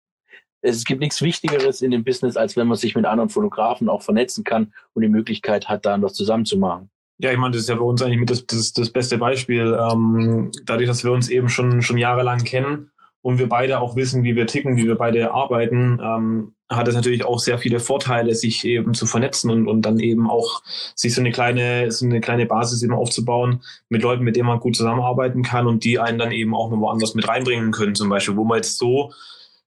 [0.61, 4.01] es gibt nichts Wichtigeres in dem Business, als wenn man sich mit anderen Fotografen auch
[4.01, 6.89] vernetzen kann und die Möglichkeit hat, da was zusammenzumachen.
[7.19, 9.77] Ja, ich meine, das ist ja bei uns eigentlich mit das, das, das beste Beispiel.
[9.79, 12.91] Ähm, dadurch, dass wir uns eben schon, schon jahrelang kennen
[13.27, 16.95] und wir beide auch wissen, wie wir ticken, wie wir beide arbeiten, ähm, hat es
[16.95, 20.63] natürlich auch sehr viele Vorteile, sich eben zu vernetzen und, und dann eben auch
[20.95, 24.61] sich so eine kleine, so eine kleine Basis eben aufzubauen mit Leuten, mit denen man
[24.61, 28.07] gut zusammenarbeiten kann und die einen dann eben auch noch woanders mit reinbringen können, zum
[28.07, 29.11] Beispiel, wo man jetzt so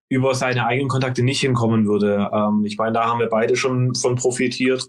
[0.09, 2.31] über seine eigenen Kontakte nicht hinkommen würde.
[2.33, 4.89] Ähm, ich meine, da haben wir beide schon von profitiert.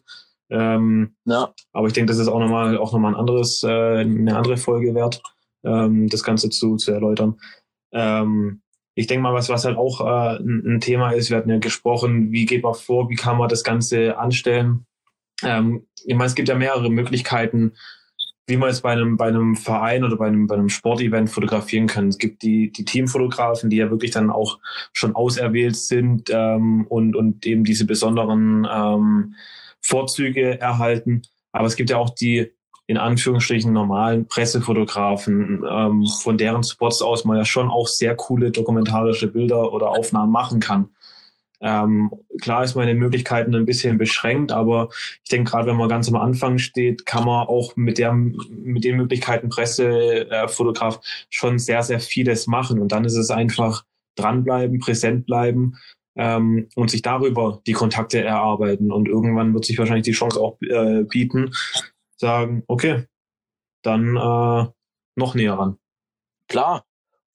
[0.49, 1.53] Ähm, ja.
[1.73, 4.95] Aber ich denke, das ist auch nochmal auch nochmal ein anderes, äh, eine andere Folge
[4.95, 5.21] wert,
[5.65, 7.35] ähm, das Ganze zu, zu erläutern.
[7.91, 8.61] Ähm,
[8.95, 11.59] ich denke mal, was, was halt auch äh, ein, ein, Thema ist, wir hatten ja
[11.59, 14.85] gesprochen, wie geht man vor, wie kann man das Ganze anstellen.
[15.43, 17.73] Ähm, ich meine, es gibt ja mehrere Möglichkeiten,
[18.47, 21.87] wie man es bei einem, bei einem Verein oder bei einem, bei einem Sportevent fotografieren
[21.87, 22.09] kann.
[22.09, 24.59] Es gibt die, die Teamfotografen, die ja wirklich dann auch
[24.93, 29.35] schon auserwählt sind ähm, und, und eben diese besonderen ähm,
[29.79, 31.21] Vorzüge erhalten.
[31.53, 32.51] Aber es gibt ja auch die
[32.91, 38.51] in Anführungsstrichen normalen Pressefotografen, ähm, von deren Spots aus man ja schon auch sehr coole
[38.51, 40.89] dokumentarische Bilder oder Aufnahmen machen kann.
[41.61, 44.89] Ähm, klar ist meine Möglichkeiten ein bisschen beschränkt, aber
[45.23, 48.83] ich denke, gerade wenn man ganz am Anfang steht, kann man auch mit, der, mit
[48.83, 50.99] den Möglichkeiten Pressefotograf äh,
[51.29, 52.81] schon sehr, sehr vieles machen.
[52.81, 53.85] Und dann ist es einfach
[54.17, 55.77] dranbleiben, präsent bleiben
[56.17, 58.91] ähm, und sich darüber die Kontakte erarbeiten.
[58.91, 61.51] Und irgendwann wird sich wahrscheinlich die Chance auch äh, bieten,
[62.21, 63.05] sagen, okay,
[63.83, 64.65] dann äh,
[65.15, 65.77] noch näher ran.
[66.47, 66.85] Klar,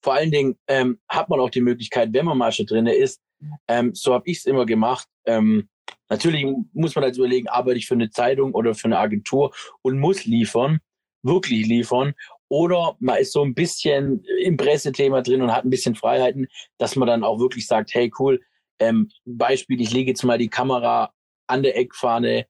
[0.01, 3.21] vor allen Dingen ähm, hat man auch die Möglichkeit, wenn man mal schon drin ist,
[3.69, 5.07] ähm, so habe ich es immer gemacht.
[5.27, 5.69] Ähm,
[6.09, 9.99] natürlich muss man jetzt überlegen, arbeite ich für eine Zeitung oder für eine Agentur und
[9.99, 10.79] muss liefern,
[11.23, 12.15] wirklich liefern.
[12.49, 16.47] Oder man ist so ein bisschen im Pressethema drin und hat ein bisschen Freiheiten,
[16.79, 18.41] dass man dann auch wirklich sagt, hey cool,
[18.79, 21.13] ähm, Beispiel, ich lege jetzt mal die Kamera
[21.49, 22.47] an der Eckfahne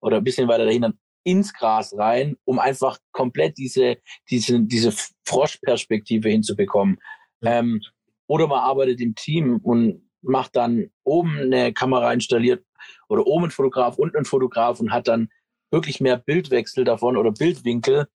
[0.00, 0.92] oder ein bisschen weiter dahinter
[1.30, 4.92] ins Gras rein, um einfach komplett diese, diese, diese
[5.24, 6.98] Froschperspektive hinzubekommen.
[7.42, 7.80] Ähm,
[8.26, 12.64] oder man arbeitet im Team und macht dann oben eine Kamera installiert
[13.08, 15.30] oder oben ein Fotograf, unten ein Fotograf und hat dann
[15.70, 18.08] wirklich mehr Bildwechsel davon oder Bildwinkel.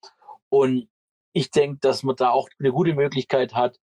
[0.49, 0.87] Und
[1.33, 3.79] ich denke, dass man da auch eine gute Möglichkeit hat,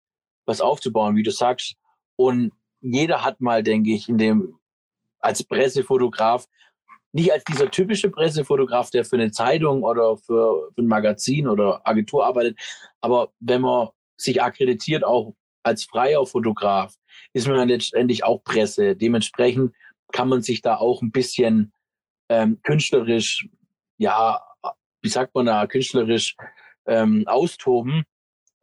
[0.46, 1.76] was aufzubauen, wie du sagst.
[2.16, 4.58] Und jeder hat mal, denke ich, in dem
[5.20, 6.46] als Pressefotograf
[7.12, 11.86] nicht als dieser typische Pressefotograf, der für eine Zeitung oder für, für ein Magazin oder
[11.86, 12.58] Agentur arbeitet,
[13.00, 16.94] aber wenn man sich akkreditiert auch als freier Fotograf,
[17.32, 18.96] ist man letztendlich auch Presse.
[18.96, 19.74] Dementsprechend
[20.12, 21.72] kann man sich da auch ein bisschen
[22.28, 23.48] ähm, künstlerisch,
[23.98, 24.40] ja,
[25.02, 26.36] wie sagt man da, künstlerisch
[26.86, 28.04] ähm, austoben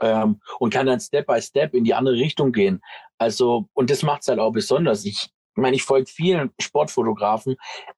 [0.01, 2.81] ähm, und kann dann Step by Step in die andere Richtung gehen.
[3.17, 5.05] Also, und das macht es halt auch besonders.
[5.05, 5.29] Ich
[5.59, 7.57] ich meine, ich folge vielen Sportfotografen,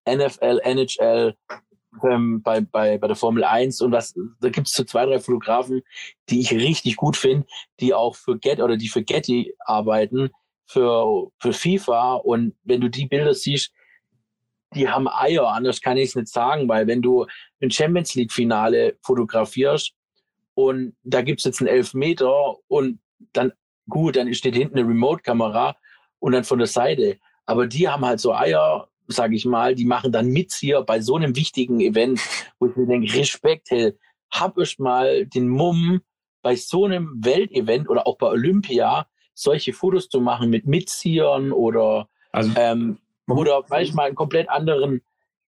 [0.10, 1.36] NFL, NHL,
[2.04, 5.20] ähm, bei, bei, bei der Formel 1 und was, da gibt es so zwei, drei
[5.20, 5.84] Fotografen,
[6.30, 7.46] die ich richtig gut finde,
[7.80, 10.32] die auch für Get oder die für Getty arbeiten,
[10.66, 13.72] für, für FIFA und wenn du die Bilder siehst,
[14.74, 17.28] die haben Eier, anders kann ich es nicht sagen, weil wenn du
[17.62, 19.94] ein Champions League Finale fotografierst
[20.56, 23.00] und da gibt's jetzt einen Elfmeter und
[23.34, 23.52] dann,
[23.88, 25.76] gut, dann steht hinten eine Remote-Kamera
[26.20, 27.20] und dann von der Seite.
[27.46, 31.02] Aber die haben halt so Eier, sage ich mal, die machen dann mit hier bei
[31.02, 32.20] so einem wichtigen Event,
[32.60, 33.94] wo ich mir denke, Respekt, hey,
[34.32, 36.02] hab ich mal den Mumm,
[36.42, 42.10] bei so einem Weltevent oder auch bei Olympia solche Fotos zu machen mit Mitziehern oder
[42.32, 45.02] also, ähm, oder manchmal einen komplett anderen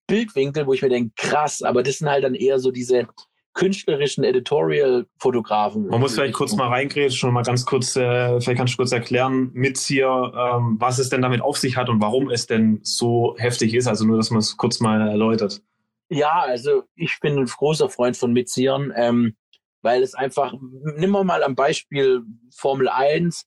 [0.07, 3.07] Bildwinkel, wo ich mir denke, krass, aber das sind halt dann eher so diese
[3.53, 5.87] künstlerischen Editorial-Fotografen.
[5.87, 8.91] Man muss vielleicht kurz mal reingrätschen schon mal ganz kurz, äh, vielleicht kannst du kurz
[8.91, 13.35] erklären, Mitzieher, ähm, was es denn damit auf sich hat und warum es denn so
[13.37, 13.87] heftig ist.
[13.87, 15.61] Also nur, dass man es kurz mal erläutert.
[16.09, 19.35] Ja, also ich bin ein großer Freund von Mitziehern, ähm,
[19.81, 20.53] weil es einfach,
[20.97, 22.23] nimm mal am Beispiel
[22.55, 23.45] Formel 1,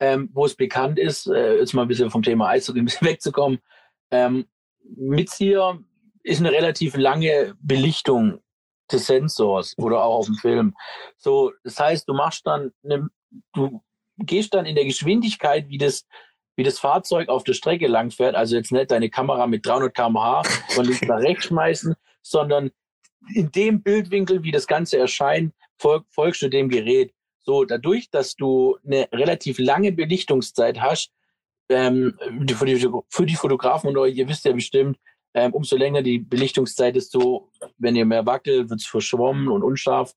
[0.00, 3.08] ähm, wo es bekannt ist, äh, jetzt mal ein bisschen vom Thema Eishockey ein bisschen
[3.08, 3.58] wegzukommen.
[4.10, 4.46] Ähm,
[4.96, 5.78] Mitzieher
[6.22, 8.40] ist eine relativ lange Belichtung
[8.90, 10.74] des Sensors oder auch auf dem Film.
[11.16, 13.08] So, das heißt, du machst dann, eine,
[13.52, 13.82] du
[14.18, 16.06] gehst dann in der Geschwindigkeit, wie das
[16.56, 18.34] wie das Fahrzeug auf der Strecke langfährt.
[18.34, 22.70] Also jetzt nicht deine Kamera mit 300 km/h von links nach rechts schmeißen, sondern
[23.34, 27.12] in dem Bildwinkel, wie das Ganze erscheint, folg, folgst du dem Gerät.
[27.40, 31.10] So, dadurch, dass du eine relativ lange Belichtungszeit hast,
[31.68, 32.18] ähm,
[32.54, 34.98] für, die, für die Fotografen und euch, ihr wisst ja bestimmt,
[35.34, 39.62] ähm, umso länger die Belichtungszeit ist, so, wenn ihr mehr wackelt, wird es verschwommen und
[39.62, 40.14] unscharf.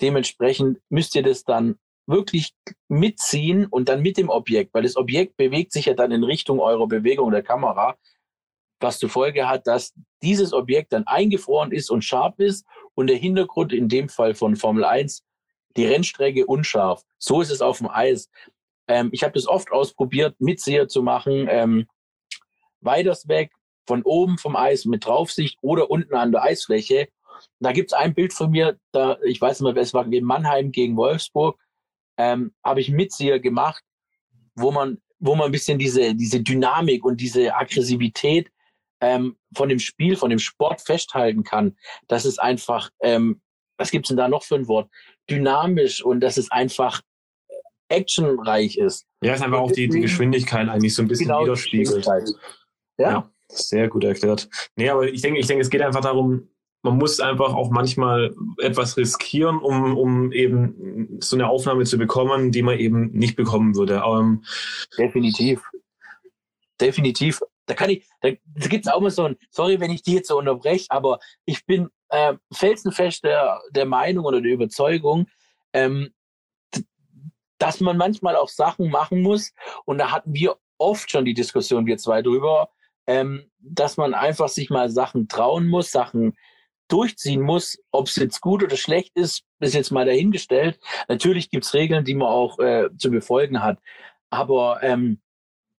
[0.00, 2.52] Dementsprechend müsst ihr das dann wirklich
[2.88, 6.58] mitziehen und dann mit dem Objekt, weil das Objekt bewegt sich ja dann in Richtung
[6.58, 7.96] eurer Bewegung der Kamera,
[8.80, 13.16] was zur Folge hat, dass dieses Objekt dann eingefroren ist und scharf ist und der
[13.16, 15.24] Hintergrund in dem Fall von Formel 1
[15.76, 17.04] die Rennstrecke unscharf.
[17.18, 18.28] So ist es auf dem Eis.
[18.88, 21.86] Ähm, ich habe das oft ausprobiert, Mitseher zu machen, ähm,
[22.80, 23.52] weiters weg,
[23.90, 27.08] von oben vom Eis mit Draufsicht oder unten an der Eisfläche.
[27.58, 30.70] Da gibt's ein Bild von mir, da, ich weiß nicht mehr, es war gegen Mannheim
[30.70, 31.58] gegen Wolfsburg,
[32.16, 33.82] ähm, habe ich Mitzieher gemacht,
[34.54, 38.48] wo man, wo man ein bisschen diese, diese Dynamik und diese Aggressivität
[39.00, 41.76] ähm, von dem Spiel, von dem Sport festhalten kann.
[42.06, 43.40] Das ist einfach, ähm,
[43.76, 44.88] was gibt's denn da noch für ein Wort?
[45.28, 47.02] Dynamisch und dass es einfach
[47.88, 49.04] actionreich ist.
[49.20, 52.06] Ja, es ist einfach auch die, die Geschwindigkeit eigentlich so ein bisschen genau widerspiegelt.
[52.06, 53.10] Ja.
[53.10, 53.30] ja.
[53.52, 54.48] Sehr gut erklärt.
[54.76, 56.48] Nee, aber ich denke, ich denke, es geht einfach darum,
[56.82, 62.52] man muss einfach auch manchmal etwas riskieren, um, um eben so eine Aufnahme zu bekommen,
[62.52, 64.02] die man eben nicht bekommen würde.
[64.06, 64.44] Ähm,
[64.96, 65.62] Definitiv.
[66.80, 67.40] Definitiv.
[67.66, 70.14] Da kann ich, da, da gibt es auch mal so ein, sorry, wenn ich die
[70.14, 75.26] jetzt so unterbreche, aber ich bin äh, felsenfest der, der Meinung oder der Überzeugung,
[75.72, 76.10] ähm,
[77.58, 79.52] dass man manchmal auch Sachen machen muss.
[79.84, 82.70] Und da hatten wir oft schon die Diskussion, wir zwei drüber,
[83.10, 86.36] ähm, dass man einfach sich mal Sachen trauen muss, Sachen
[86.86, 87.76] durchziehen muss.
[87.90, 90.78] Ob es jetzt gut oder schlecht ist, ist jetzt mal dahingestellt.
[91.08, 93.80] Natürlich gibt's Regeln, die man auch äh, zu befolgen hat.
[94.30, 95.20] Aber ähm,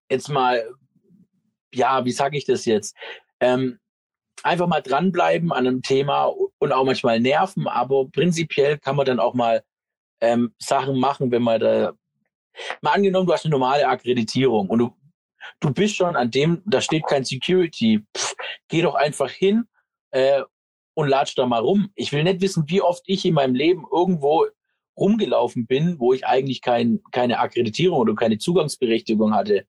[0.09, 0.61] jetzt mal,
[1.73, 2.97] ja, wie sage ich das jetzt?
[3.39, 3.79] Ähm,
[4.43, 9.21] einfach mal dranbleiben an einem Thema und auch manchmal nerven, aber prinzipiell kann man dann
[9.21, 9.63] auch mal
[10.19, 11.93] ähm, Sachen machen, wenn man da
[12.81, 14.93] mal angenommen, du hast eine normale Akkreditierung und du
[15.59, 18.03] du bist schon an dem, da steht kein Security.
[18.15, 18.35] Pff,
[18.67, 19.65] geh doch einfach hin
[20.11, 20.41] äh,
[20.93, 21.91] und latsch da mal rum.
[21.95, 24.45] Ich will nicht wissen, wie oft ich in meinem Leben irgendwo
[24.97, 29.65] rumgelaufen bin, wo ich eigentlich kein, keine Akkreditierung oder keine Zugangsberechtigung hatte.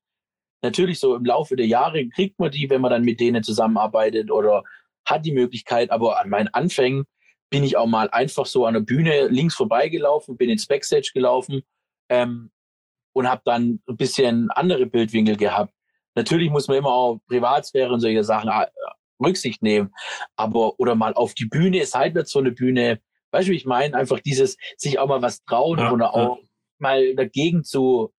[0.62, 4.30] Natürlich so im Laufe der Jahre kriegt man die, wenn man dann mit denen zusammenarbeitet
[4.30, 4.64] oder
[5.04, 7.04] hat die Möglichkeit, aber an meinen Anfängen
[7.50, 11.62] bin ich auch mal einfach so an der Bühne links vorbeigelaufen, bin ins Backstage gelaufen
[12.08, 12.50] ähm,
[13.12, 15.72] und habe dann ein bisschen andere Bildwinkel gehabt.
[16.14, 18.66] Natürlich muss man immer auch Privatsphäre und solche Sachen äh,
[19.22, 19.92] Rücksicht nehmen,
[20.36, 23.96] aber oder mal auf die Bühne, seitwärts so eine Bühne, weißt du, wie ich meine,
[23.96, 26.44] einfach dieses sich auch mal was trauen ja, oder auch ja.
[26.78, 28.12] mal dagegen zu,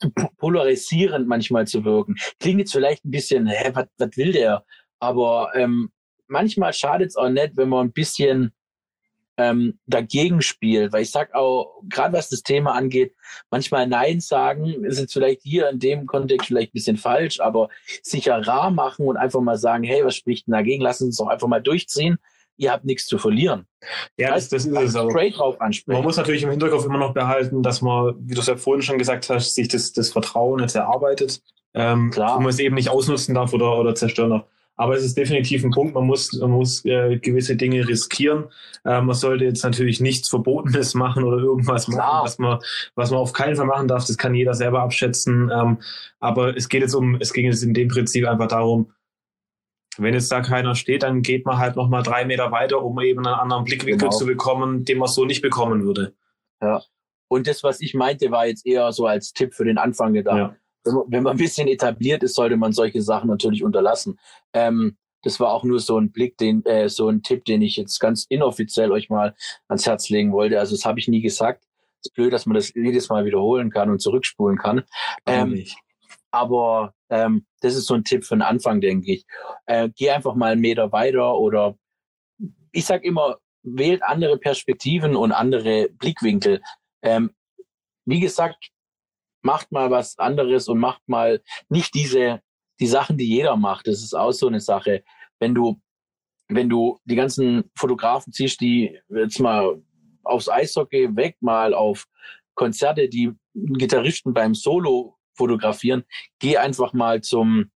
[0.00, 2.16] zu polarisierend manchmal zu wirken.
[2.38, 4.64] Klingt jetzt vielleicht ein bisschen, hä, was will der?
[4.98, 5.90] Aber ähm,
[6.28, 8.52] manchmal schadet es auch nicht, wenn man ein bisschen
[9.36, 10.92] ähm, dagegen spielt.
[10.92, 13.14] Weil ich sag auch, gerade was das Thema angeht,
[13.50, 17.68] manchmal Nein sagen ist jetzt vielleicht hier in dem Kontext vielleicht ein bisschen falsch, aber
[18.02, 20.82] sicher rar machen und einfach mal sagen, hey, was spricht denn dagegen?
[20.82, 22.18] Lass uns doch einfach mal durchziehen.
[22.58, 23.66] Ihr habt nichts zu verlieren.
[24.16, 25.12] Ja, das, das ist es auch.
[25.12, 25.98] drauf ansprechen.
[25.98, 28.82] Man muss natürlich im Hinterkopf immer noch behalten, dass man, wie du es ja vorhin
[28.82, 31.42] schon gesagt hast, sich das, das Vertrauen jetzt erarbeitet.
[31.74, 32.36] Ähm, Klar.
[32.36, 34.44] Und man es eben nicht ausnutzen darf oder, oder zerstören darf.
[34.76, 38.44] Aber es ist definitiv ein Punkt, man muss, man muss äh, gewisse Dinge riskieren.
[38.84, 42.58] Äh, man sollte jetzt natürlich nichts Verbotenes machen oder irgendwas machen, was man,
[42.94, 44.06] was man auf keinen Fall machen darf.
[44.06, 45.50] Das kann jeder selber abschätzen.
[45.50, 45.78] Ähm,
[46.20, 48.92] aber es geht jetzt um, es ging jetzt in dem Prinzip einfach darum,
[49.98, 53.26] wenn jetzt da keiner steht, dann geht man halt nochmal drei Meter weiter, um eben
[53.26, 54.10] einen anderen Blickwinkel genau.
[54.10, 56.12] zu bekommen, den man so nicht bekommen würde.
[56.60, 56.82] Ja.
[57.28, 60.36] Und das, was ich meinte, war jetzt eher so als Tipp für den Anfang gedacht.
[60.36, 60.56] Ja
[60.86, 64.18] wenn man ein bisschen etabliert ist, sollte man solche Sachen natürlich unterlassen.
[64.52, 67.76] Ähm, das war auch nur so ein Blick, den, äh, so ein Tipp, den ich
[67.76, 69.34] jetzt ganz inoffiziell euch mal
[69.68, 70.58] ans Herz legen wollte.
[70.60, 71.64] Also das habe ich nie gesagt.
[72.00, 74.84] Es ist blöd, dass man das jedes Mal wiederholen kann und zurückspulen kann.
[75.26, 75.64] Ähm,
[76.30, 79.26] aber ähm, das ist so ein Tipp für den Anfang, denke ich.
[79.66, 81.76] Äh, geh einfach mal einen Meter weiter oder
[82.72, 86.62] ich sag immer, wählt andere Perspektiven und andere Blickwinkel.
[87.02, 87.30] Ähm,
[88.04, 88.70] wie gesagt,
[89.46, 92.42] macht mal was anderes und macht mal nicht diese,
[92.80, 93.86] die Sachen, die jeder macht.
[93.86, 95.04] Das ist auch so eine Sache.
[95.38, 95.80] Wenn du,
[96.48, 99.80] wenn du die ganzen Fotografen ziehst, die jetzt mal
[100.24, 102.06] aufs Eishockey weg, mal auf
[102.54, 106.04] Konzerte, die Gitarristen beim Solo fotografieren,
[106.40, 107.70] geh einfach mal zum,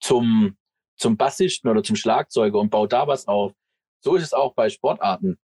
[0.00, 0.56] zum,
[0.96, 3.52] zum Bassisten oder zum Schlagzeuger und bau da was auf.
[4.00, 5.38] So ist es auch bei Sportarten.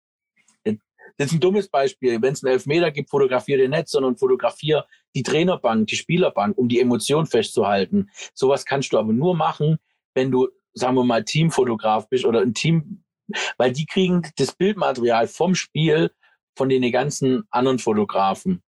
[1.18, 2.22] Das ist ein dummes Beispiel.
[2.22, 6.70] Wenn es einen Elfmeter gibt, fotografiere den nicht, sondern fotografiere die Trainerbank, die Spielerbank, um
[6.70, 8.09] die Emotion festzuhalten.
[8.34, 9.78] Sowas kannst du aber nur machen,
[10.13, 13.03] wenn du, sagen wir mal, Teamfotograf bist oder ein Team,
[13.57, 16.11] weil die kriegen das Bildmaterial vom Spiel
[16.55, 18.63] von den ganzen anderen Fotografen.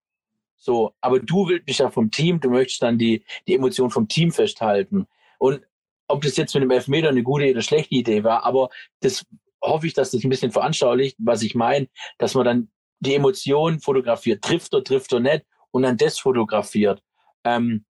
[0.57, 4.33] So, aber du willst ja vom Team, du möchtest dann die, die Emotion vom Team
[4.33, 5.07] festhalten.
[5.39, 5.61] Und
[6.09, 8.71] ob das jetzt mit dem Elfmeter eine gute oder schlechte Idee war, aber
[9.01, 9.25] das
[9.67, 11.89] hoffe ich, dass das ein bisschen veranschaulicht, was ich meine,
[12.19, 17.03] dass man dann die Emotionen fotografiert, trifft oder trifft oder nicht und dann das fotografiert.
[17.45, 17.85] Ähm,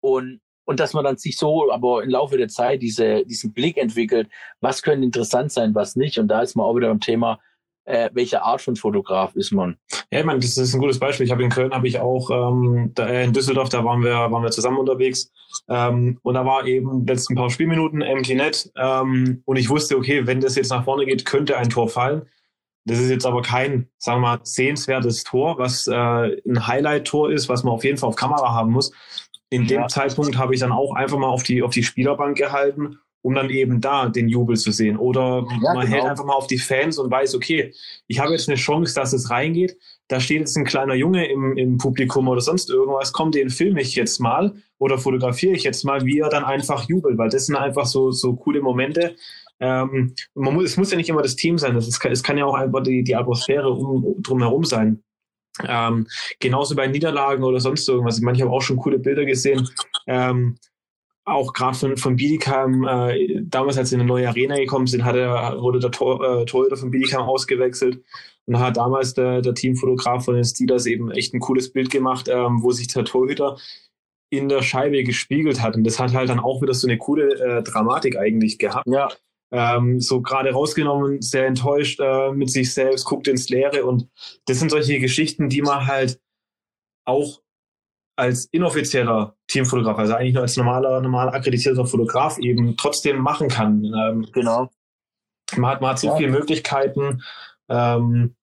[0.00, 3.76] und, und dass man dann sich so aber im Laufe der Zeit diese, diesen Blick
[3.76, 4.28] entwickelt,
[4.60, 6.18] was könnte interessant sein, was nicht.
[6.18, 7.40] Und da ist man auch wieder beim Thema,
[7.86, 9.76] äh, welche Art von Fotograf ist man?
[10.10, 11.24] Ja, ich meine, das ist ein gutes Beispiel.
[11.24, 14.12] Ich habe in Köln, habe ich auch ähm, da, äh, in Düsseldorf, da waren wir,
[14.12, 15.32] waren wir zusammen unterwegs
[15.68, 20.26] ähm, und da war eben letzten paar Spielminuten Empty Net ähm, und ich wusste, okay,
[20.26, 22.22] wenn das jetzt nach vorne geht, könnte ein Tor fallen.
[22.84, 27.48] Das ist jetzt aber kein, sagen wir mal, sehenswertes Tor, was äh, ein Highlight-Tor ist,
[27.48, 28.92] was man auf jeden Fall auf Kamera haben muss.
[29.48, 32.98] In dem Zeitpunkt habe ich dann auch einfach mal auf die, auf die Spielerbank gehalten
[33.22, 34.96] um dann eben da den Jubel zu sehen.
[34.96, 35.96] Oder ja, man genau.
[35.96, 37.74] hält einfach mal auf die Fans und weiß, okay,
[38.06, 39.76] ich habe jetzt eine Chance, dass es reingeht.
[40.08, 43.12] Da steht jetzt ein kleiner Junge im, im Publikum oder sonst irgendwas.
[43.12, 46.88] Komm, den filme ich jetzt mal oder fotografiere ich jetzt mal, wie er dann einfach
[46.88, 49.16] jubelt, weil das sind einfach so, so coole Momente.
[49.58, 52.36] Ähm, man muss, es muss ja nicht immer das Team sein, das ist, es kann
[52.36, 55.02] ja auch einfach die, die Atmosphäre um, drumherum sein.
[55.66, 56.06] Ähm,
[56.38, 58.18] genauso bei Niederlagen oder sonst irgendwas.
[58.18, 59.68] Ich meine, ich habe auch schon coole Bilder gesehen.
[60.06, 60.58] Ähm,
[61.26, 65.04] auch gerade von, von Bietigheim, äh, damals als sie in eine neue Arena gekommen sind,
[65.04, 68.02] hat er, wurde der Tor, äh, Torhüter von Bietigheim ausgewechselt
[68.46, 72.28] und hat damals der, der Teamfotograf von den Steelers eben echt ein cooles Bild gemacht,
[72.28, 73.56] ähm, wo sich der Torhüter
[74.30, 75.74] in der Scheibe gespiegelt hat.
[75.74, 78.86] Und das hat halt dann auch wieder so eine coole äh, Dramatik eigentlich gehabt.
[78.86, 79.08] Ja.
[79.52, 83.84] Ähm, so gerade rausgenommen, sehr enttäuscht äh, mit sich selbst, guckt ins Leere.
[83.84, 84.08] Und
[84.46, 86.20] das sind solche Geschichten, die man halt
[87.04, 87.40] auch
[88.16, 93.84] als inoffizieller Teamfotograf, also eigentlich nur als normaler, normal akkreditierter Fotograf eben trotzdem machen kann.
[93.84, 94.70] Ähm, genau.
[95.56, 96.16] Man hat, man hat so ja.
[96.16, 97.22] viele Möglichkeiten,
[97.68, 98.34] ähm,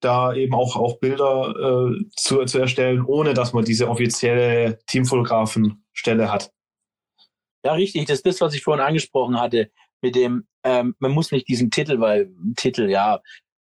[0.00, 6.32] da eben auch, auch Bilder äh, zu, zu erstellen, ohne dass man diese offizielle Teamfotografenstelle
[6.32, 6.50] hat.
[7.64, 8.06] Ja, richtig.
[8.06, 9.70] Das ist das, was ich vorhin angesprochen hatte,
[10.00, 13.20] mit dem, ähm, man muss nicht diesen Titel, weil Titel, ja,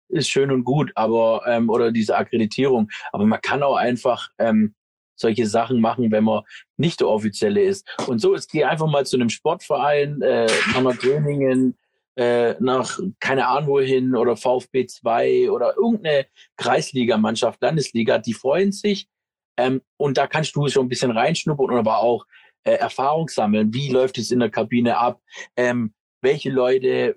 [0.08, 4.74] ist schön und gut, aber, ähm, oder diese Akkreditierung, aber man kann auch einfach ähm,
[5.16, 6.42] solche Sachen machen, wenn man
[6.76, 7.86] nicht der Offizielle ist.
[8.06, 10.46] Und so ist, geh einfach mal zu einem Sportverein, äh,
[10.80, 11.76] nach Gröningen,
[12.16, 19.08] äh, nach keine Ahnung wohin oder VfB 2 oder irgendeine Kreisligamannschaft, Landesliga, die freuen sich.
[19.56, 22.24] Ähm, und da kannst du schon ein bisschen reinschnuppern und aber auch
[22.64, 23.72] äh, Erfahrung sammeln.
[23.72, 25.20] Wie läuft es in der Kabine ab?
[25.56, 27.16] Ähm, welche Leute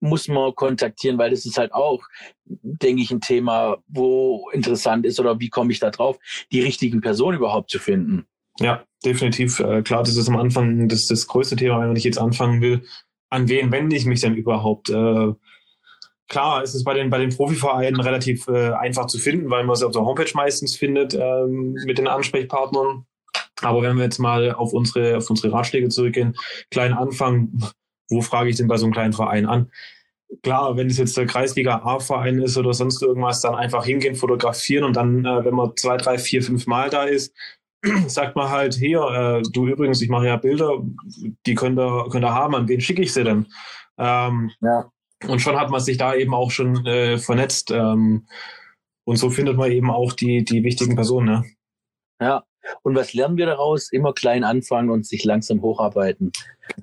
[0.00, 2.02] muss man kontaktieren, weil das ist halt auch,
[2.44, 6.18] denke ich, ein Thema, wo interessant ist oder wie komme ich da drauf,
[6.52, 8.26] die richtigen Personen überhaupt zu finden.
[8.60, 9.60] Ja, definitiv.
[9.60, 12.84] Äh, klar, das ist am Anfang das, das größte Thema, wenn ich jetzt anfangen will.
[13.28, 14.88] An wen wende ich mich denn überhaupt?
[14.88, 15.32] Äh,
[16.28, 19.76] klar, es ist bei den, bei den Profivereinen relativ äh, einfach zu finden, weil man
[19.76, 23.04] sie auf der Homepage meistens findet ähm, mit den Ansprechpartnern.
[23.62, 26.36] Aber wenn wir jetzt mal auf unsere, auf unsere Ratschläge zurückgehen,
[26.70, 27.50] kleinen Anfang,
[28.08, 29.70] wo frage ich denn bei so einem kleinen Verein an?
[30.42, 34.84] Klar, wenn es jetzt der Kreisliga A-Verein ist oder sonst irgendwas, dann einfach hingehen, fotografieren
[34.84, 37.32] und dann, äh, wenn man zwei, drei, vier, fünf Mal da ist,
[38.08, 40.82] sagt man halt, hier, äh, du übrigens, ich mache ja Bilder,
[41.46, 43.46] die könnt ihr, könnt ihr haben, an wen schicke ich sie denn?
[43.98, 44.90] Ähm, ja.
[45.26, 47.70] Und schon hat man sich da eben auch schon äh, vernetzt.
[47.70, 48.26] Ähm,
[49.04, 51.26] und so findet man eben auch die, die wichtigen Personen.
[51.26, 51.44] Ne?
[52.20, 52.44] Ja,
[52.82, 53.90] und was lernen wir daraus?
[53.90, 56.32] Immer klein anfangen und sich langsam hocharbeiten.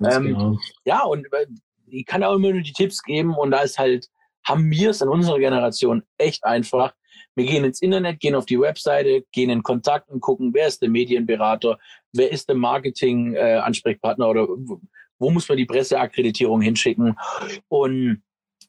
[0.02, 0.58] Ähm, genau.
[0.84, 1.46] Ja, und äh,
[1.86, 4.08] ich kann auch immer nur die Tipps geben und da ist halt,
[4.46, 6.94] haben wir es in unserer Generation echt einfach.
[7.34, 10.82] Wir gehen ins Internet, gehen auf die Webseite, gehen in Kontakt und gucken, wer ist
[10.82, 11.78] der Medienberater,
[12.12, 14.46] wer ist der Marketing-Ansprechpartner äh, oder
[15.18, 17.16] wo muss man die Presseakkreditierung hinschicken.
[17.68, 18.22] Und,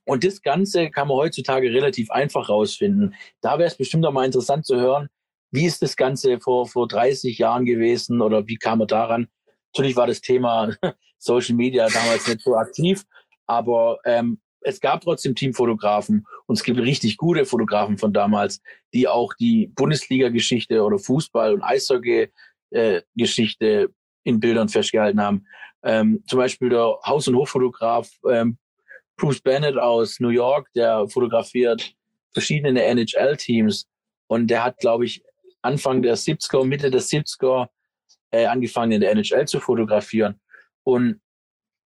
[0.05, 3.15] und das Ganze kann man heutzutage relativ einfach rausfinden.
[3.41, 5.09] Da wäre es bestimmt auch mal interessant zu hören,
[5.55, 9.27] wie ist das Ganze vor, vor 30 Jahren gewesen oder wie kam er daran?
[9.73, 10.75] Natürlich war das Thema
[11.17, 13.03] Social Media damals nicht so aktiv,
[13.47, 18.61] aber ähm, es gab trotzdem Teamfotografen und es gibt richtig gute Fotografen von damals,
[18.93, 23.87] die auch die Bundesliga-Geschichte oder Fußball- und Eishockey-Geschichte äh,
[24.23, 25.45] in Bildern festgehalten haben.
[25.83, 28.57] Ähm, zum Beispiel der Haus- und Hochfotograf ähm,
[29.17, 31.93] Bruce Bennett aus New York, der fotografiert
[32.33, 33.87] verschiedene NHL-Teams
[34.27, 35.23] und der hat, glaube ich,
[35.65, 37.67] Anfang der 70er, Mitte der 70er
[38.31, 40.39] äh, angefangen in der NHL zu fotografieren.
[40.83, 41.19] Und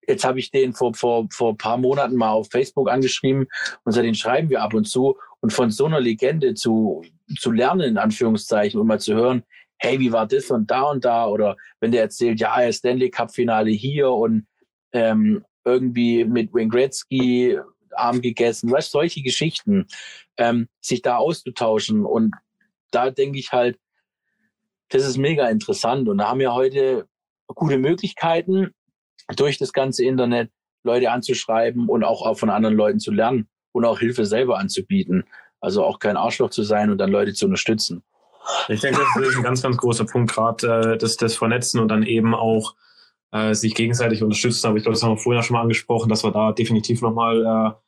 [0.09, 3.47] Jetzt habe ich den vor, vor, vor paar Monaten mal auf Facebook angeschrieben
[3.85, 5.19] und seitdem schreiben wir ab und zu.
[5.41, 7.05] Und von so einer Legende zu,
[7.39, 9.45] zu lernen, in Anführungszeichen, und mal zu hören,
[9.77, 11.27] hey, wie war das und da und da?
[11.27, 14.47] Oder wenn der erzählt, ja, er Stanley Cup Finale hier und
[14.93, 17.59] ähm, irgendwie mit Wayne Gretzky
[17.95, 19.87] Arm gegessen, weißt solche Geschichten,
[20.39, 22.07] ähm, sich da auszutauschen.
[22.07, 22.35] Und
[22.91, 23.79] da denke ich halt,
[24.91, 26.09] das ist mega interessant.
[26.09, 27.07] Und da haben wir heute
[27.47, 28.75] gute Möglichkeiten,
[29.37, 30.51] durch das ganze Internet
[30.85, 35.25] Leute anzuschreiben und auch, von anderen Leuten zu lernen und auch Hilfe selber anzubieten.
[35.61, 38.03] Also auch kein Arschloch zu sein und dann Leute zu unterstützen.
[38.69, 41.89] Ich denke, das ist ein ganz, ganz großer Punkt, gerade äh, das, das Vernetzen und
[41.89, 42.75] dann eben auch
[43.33, 44.69] äh, sich gegenseitig unterstützen.
[44.69, 47.45] Aber ich glaube, das haben wir vorhin schon mal angesprochen, dass wir da definitiv nochmal
[47.45, 47.88] äh,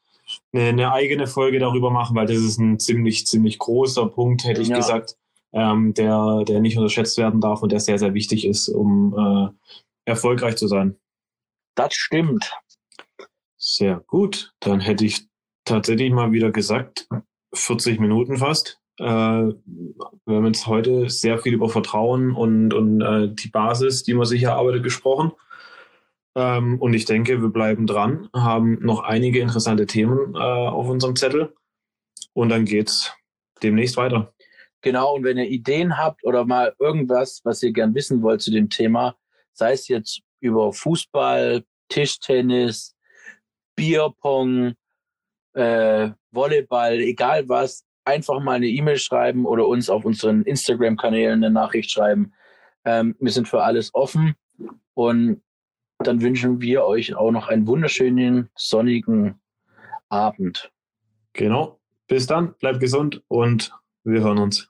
[0.53, 4.63] eine, eine eigene Folge darüber machen, weil das ist ein ziemlich, ziemlich großer Punkt, hätte
[4.63, 4.77] ich ja.
[4.77, 5.17] gesagt,
[5.53, 10.11] ähm, der, der nicht unterschätzt werden darf und der sehr, sehr wichtig ist, um äh,
[10.11, 10.97] erfolgreich zu sein.
[11.75, 12.53] Das stimmt.
[13.57, 14.55] Sehr gut.
[14.61, 15.27] Dann hätte ich
[15.65, 17.09] tatsächlich mal wieder gesagt,
[17.55, 18.81] 40 Minuten fast.
[18.99, 19.57] Äh, wir
[20.27, 24.43] haben jetzt heute sehr viel über Vertrauen und, und äh, die Basis, die man sich
[24.43, 25.33] erarbeitet, gesprochen.
[26.41, 31.15] Ähm, und ich denke, wir bleiben dran, haben noch einige interessante Themen äh, auf unserem
[31.15, 31.55] Zettel.
[32.33, 33.15] Und dann geht's
[33.63, 34.33] demnächst weiter.
[34.81, 38.51] Genau, und wenn ihr Ideen habt oder mal irgendwas, was ihr gern wissen wollt zu
[38.51, 39.17] dem Thema,
[39.53, 42.97] sei es jetzt über Fußball, Tischtennis,
[43.77, 44.73] Bierpong,
[45.53, 51.53] äh, Volleyball, egal was, einfach mal eine E-Mail schreiben oder uns auf unseren Instagram-Kanälen eine
[51.53, 52.33] Nachricht schreiben.
[52.87, 54.35] Ähm, wir sind für alles offen
[54.95, 55.43] und
[56.07, 59.41] dann wünschen wir euch auch noch einen wunderschönen sonnigen
[60.09, 60.73] Abend.
[61.33, 61.79] Genau.
[62.09, 63.73] Bis dann, bleibt gesund und
[64.05, 64.69] wir hören uns.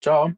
[0.00, 0.32] Ciao.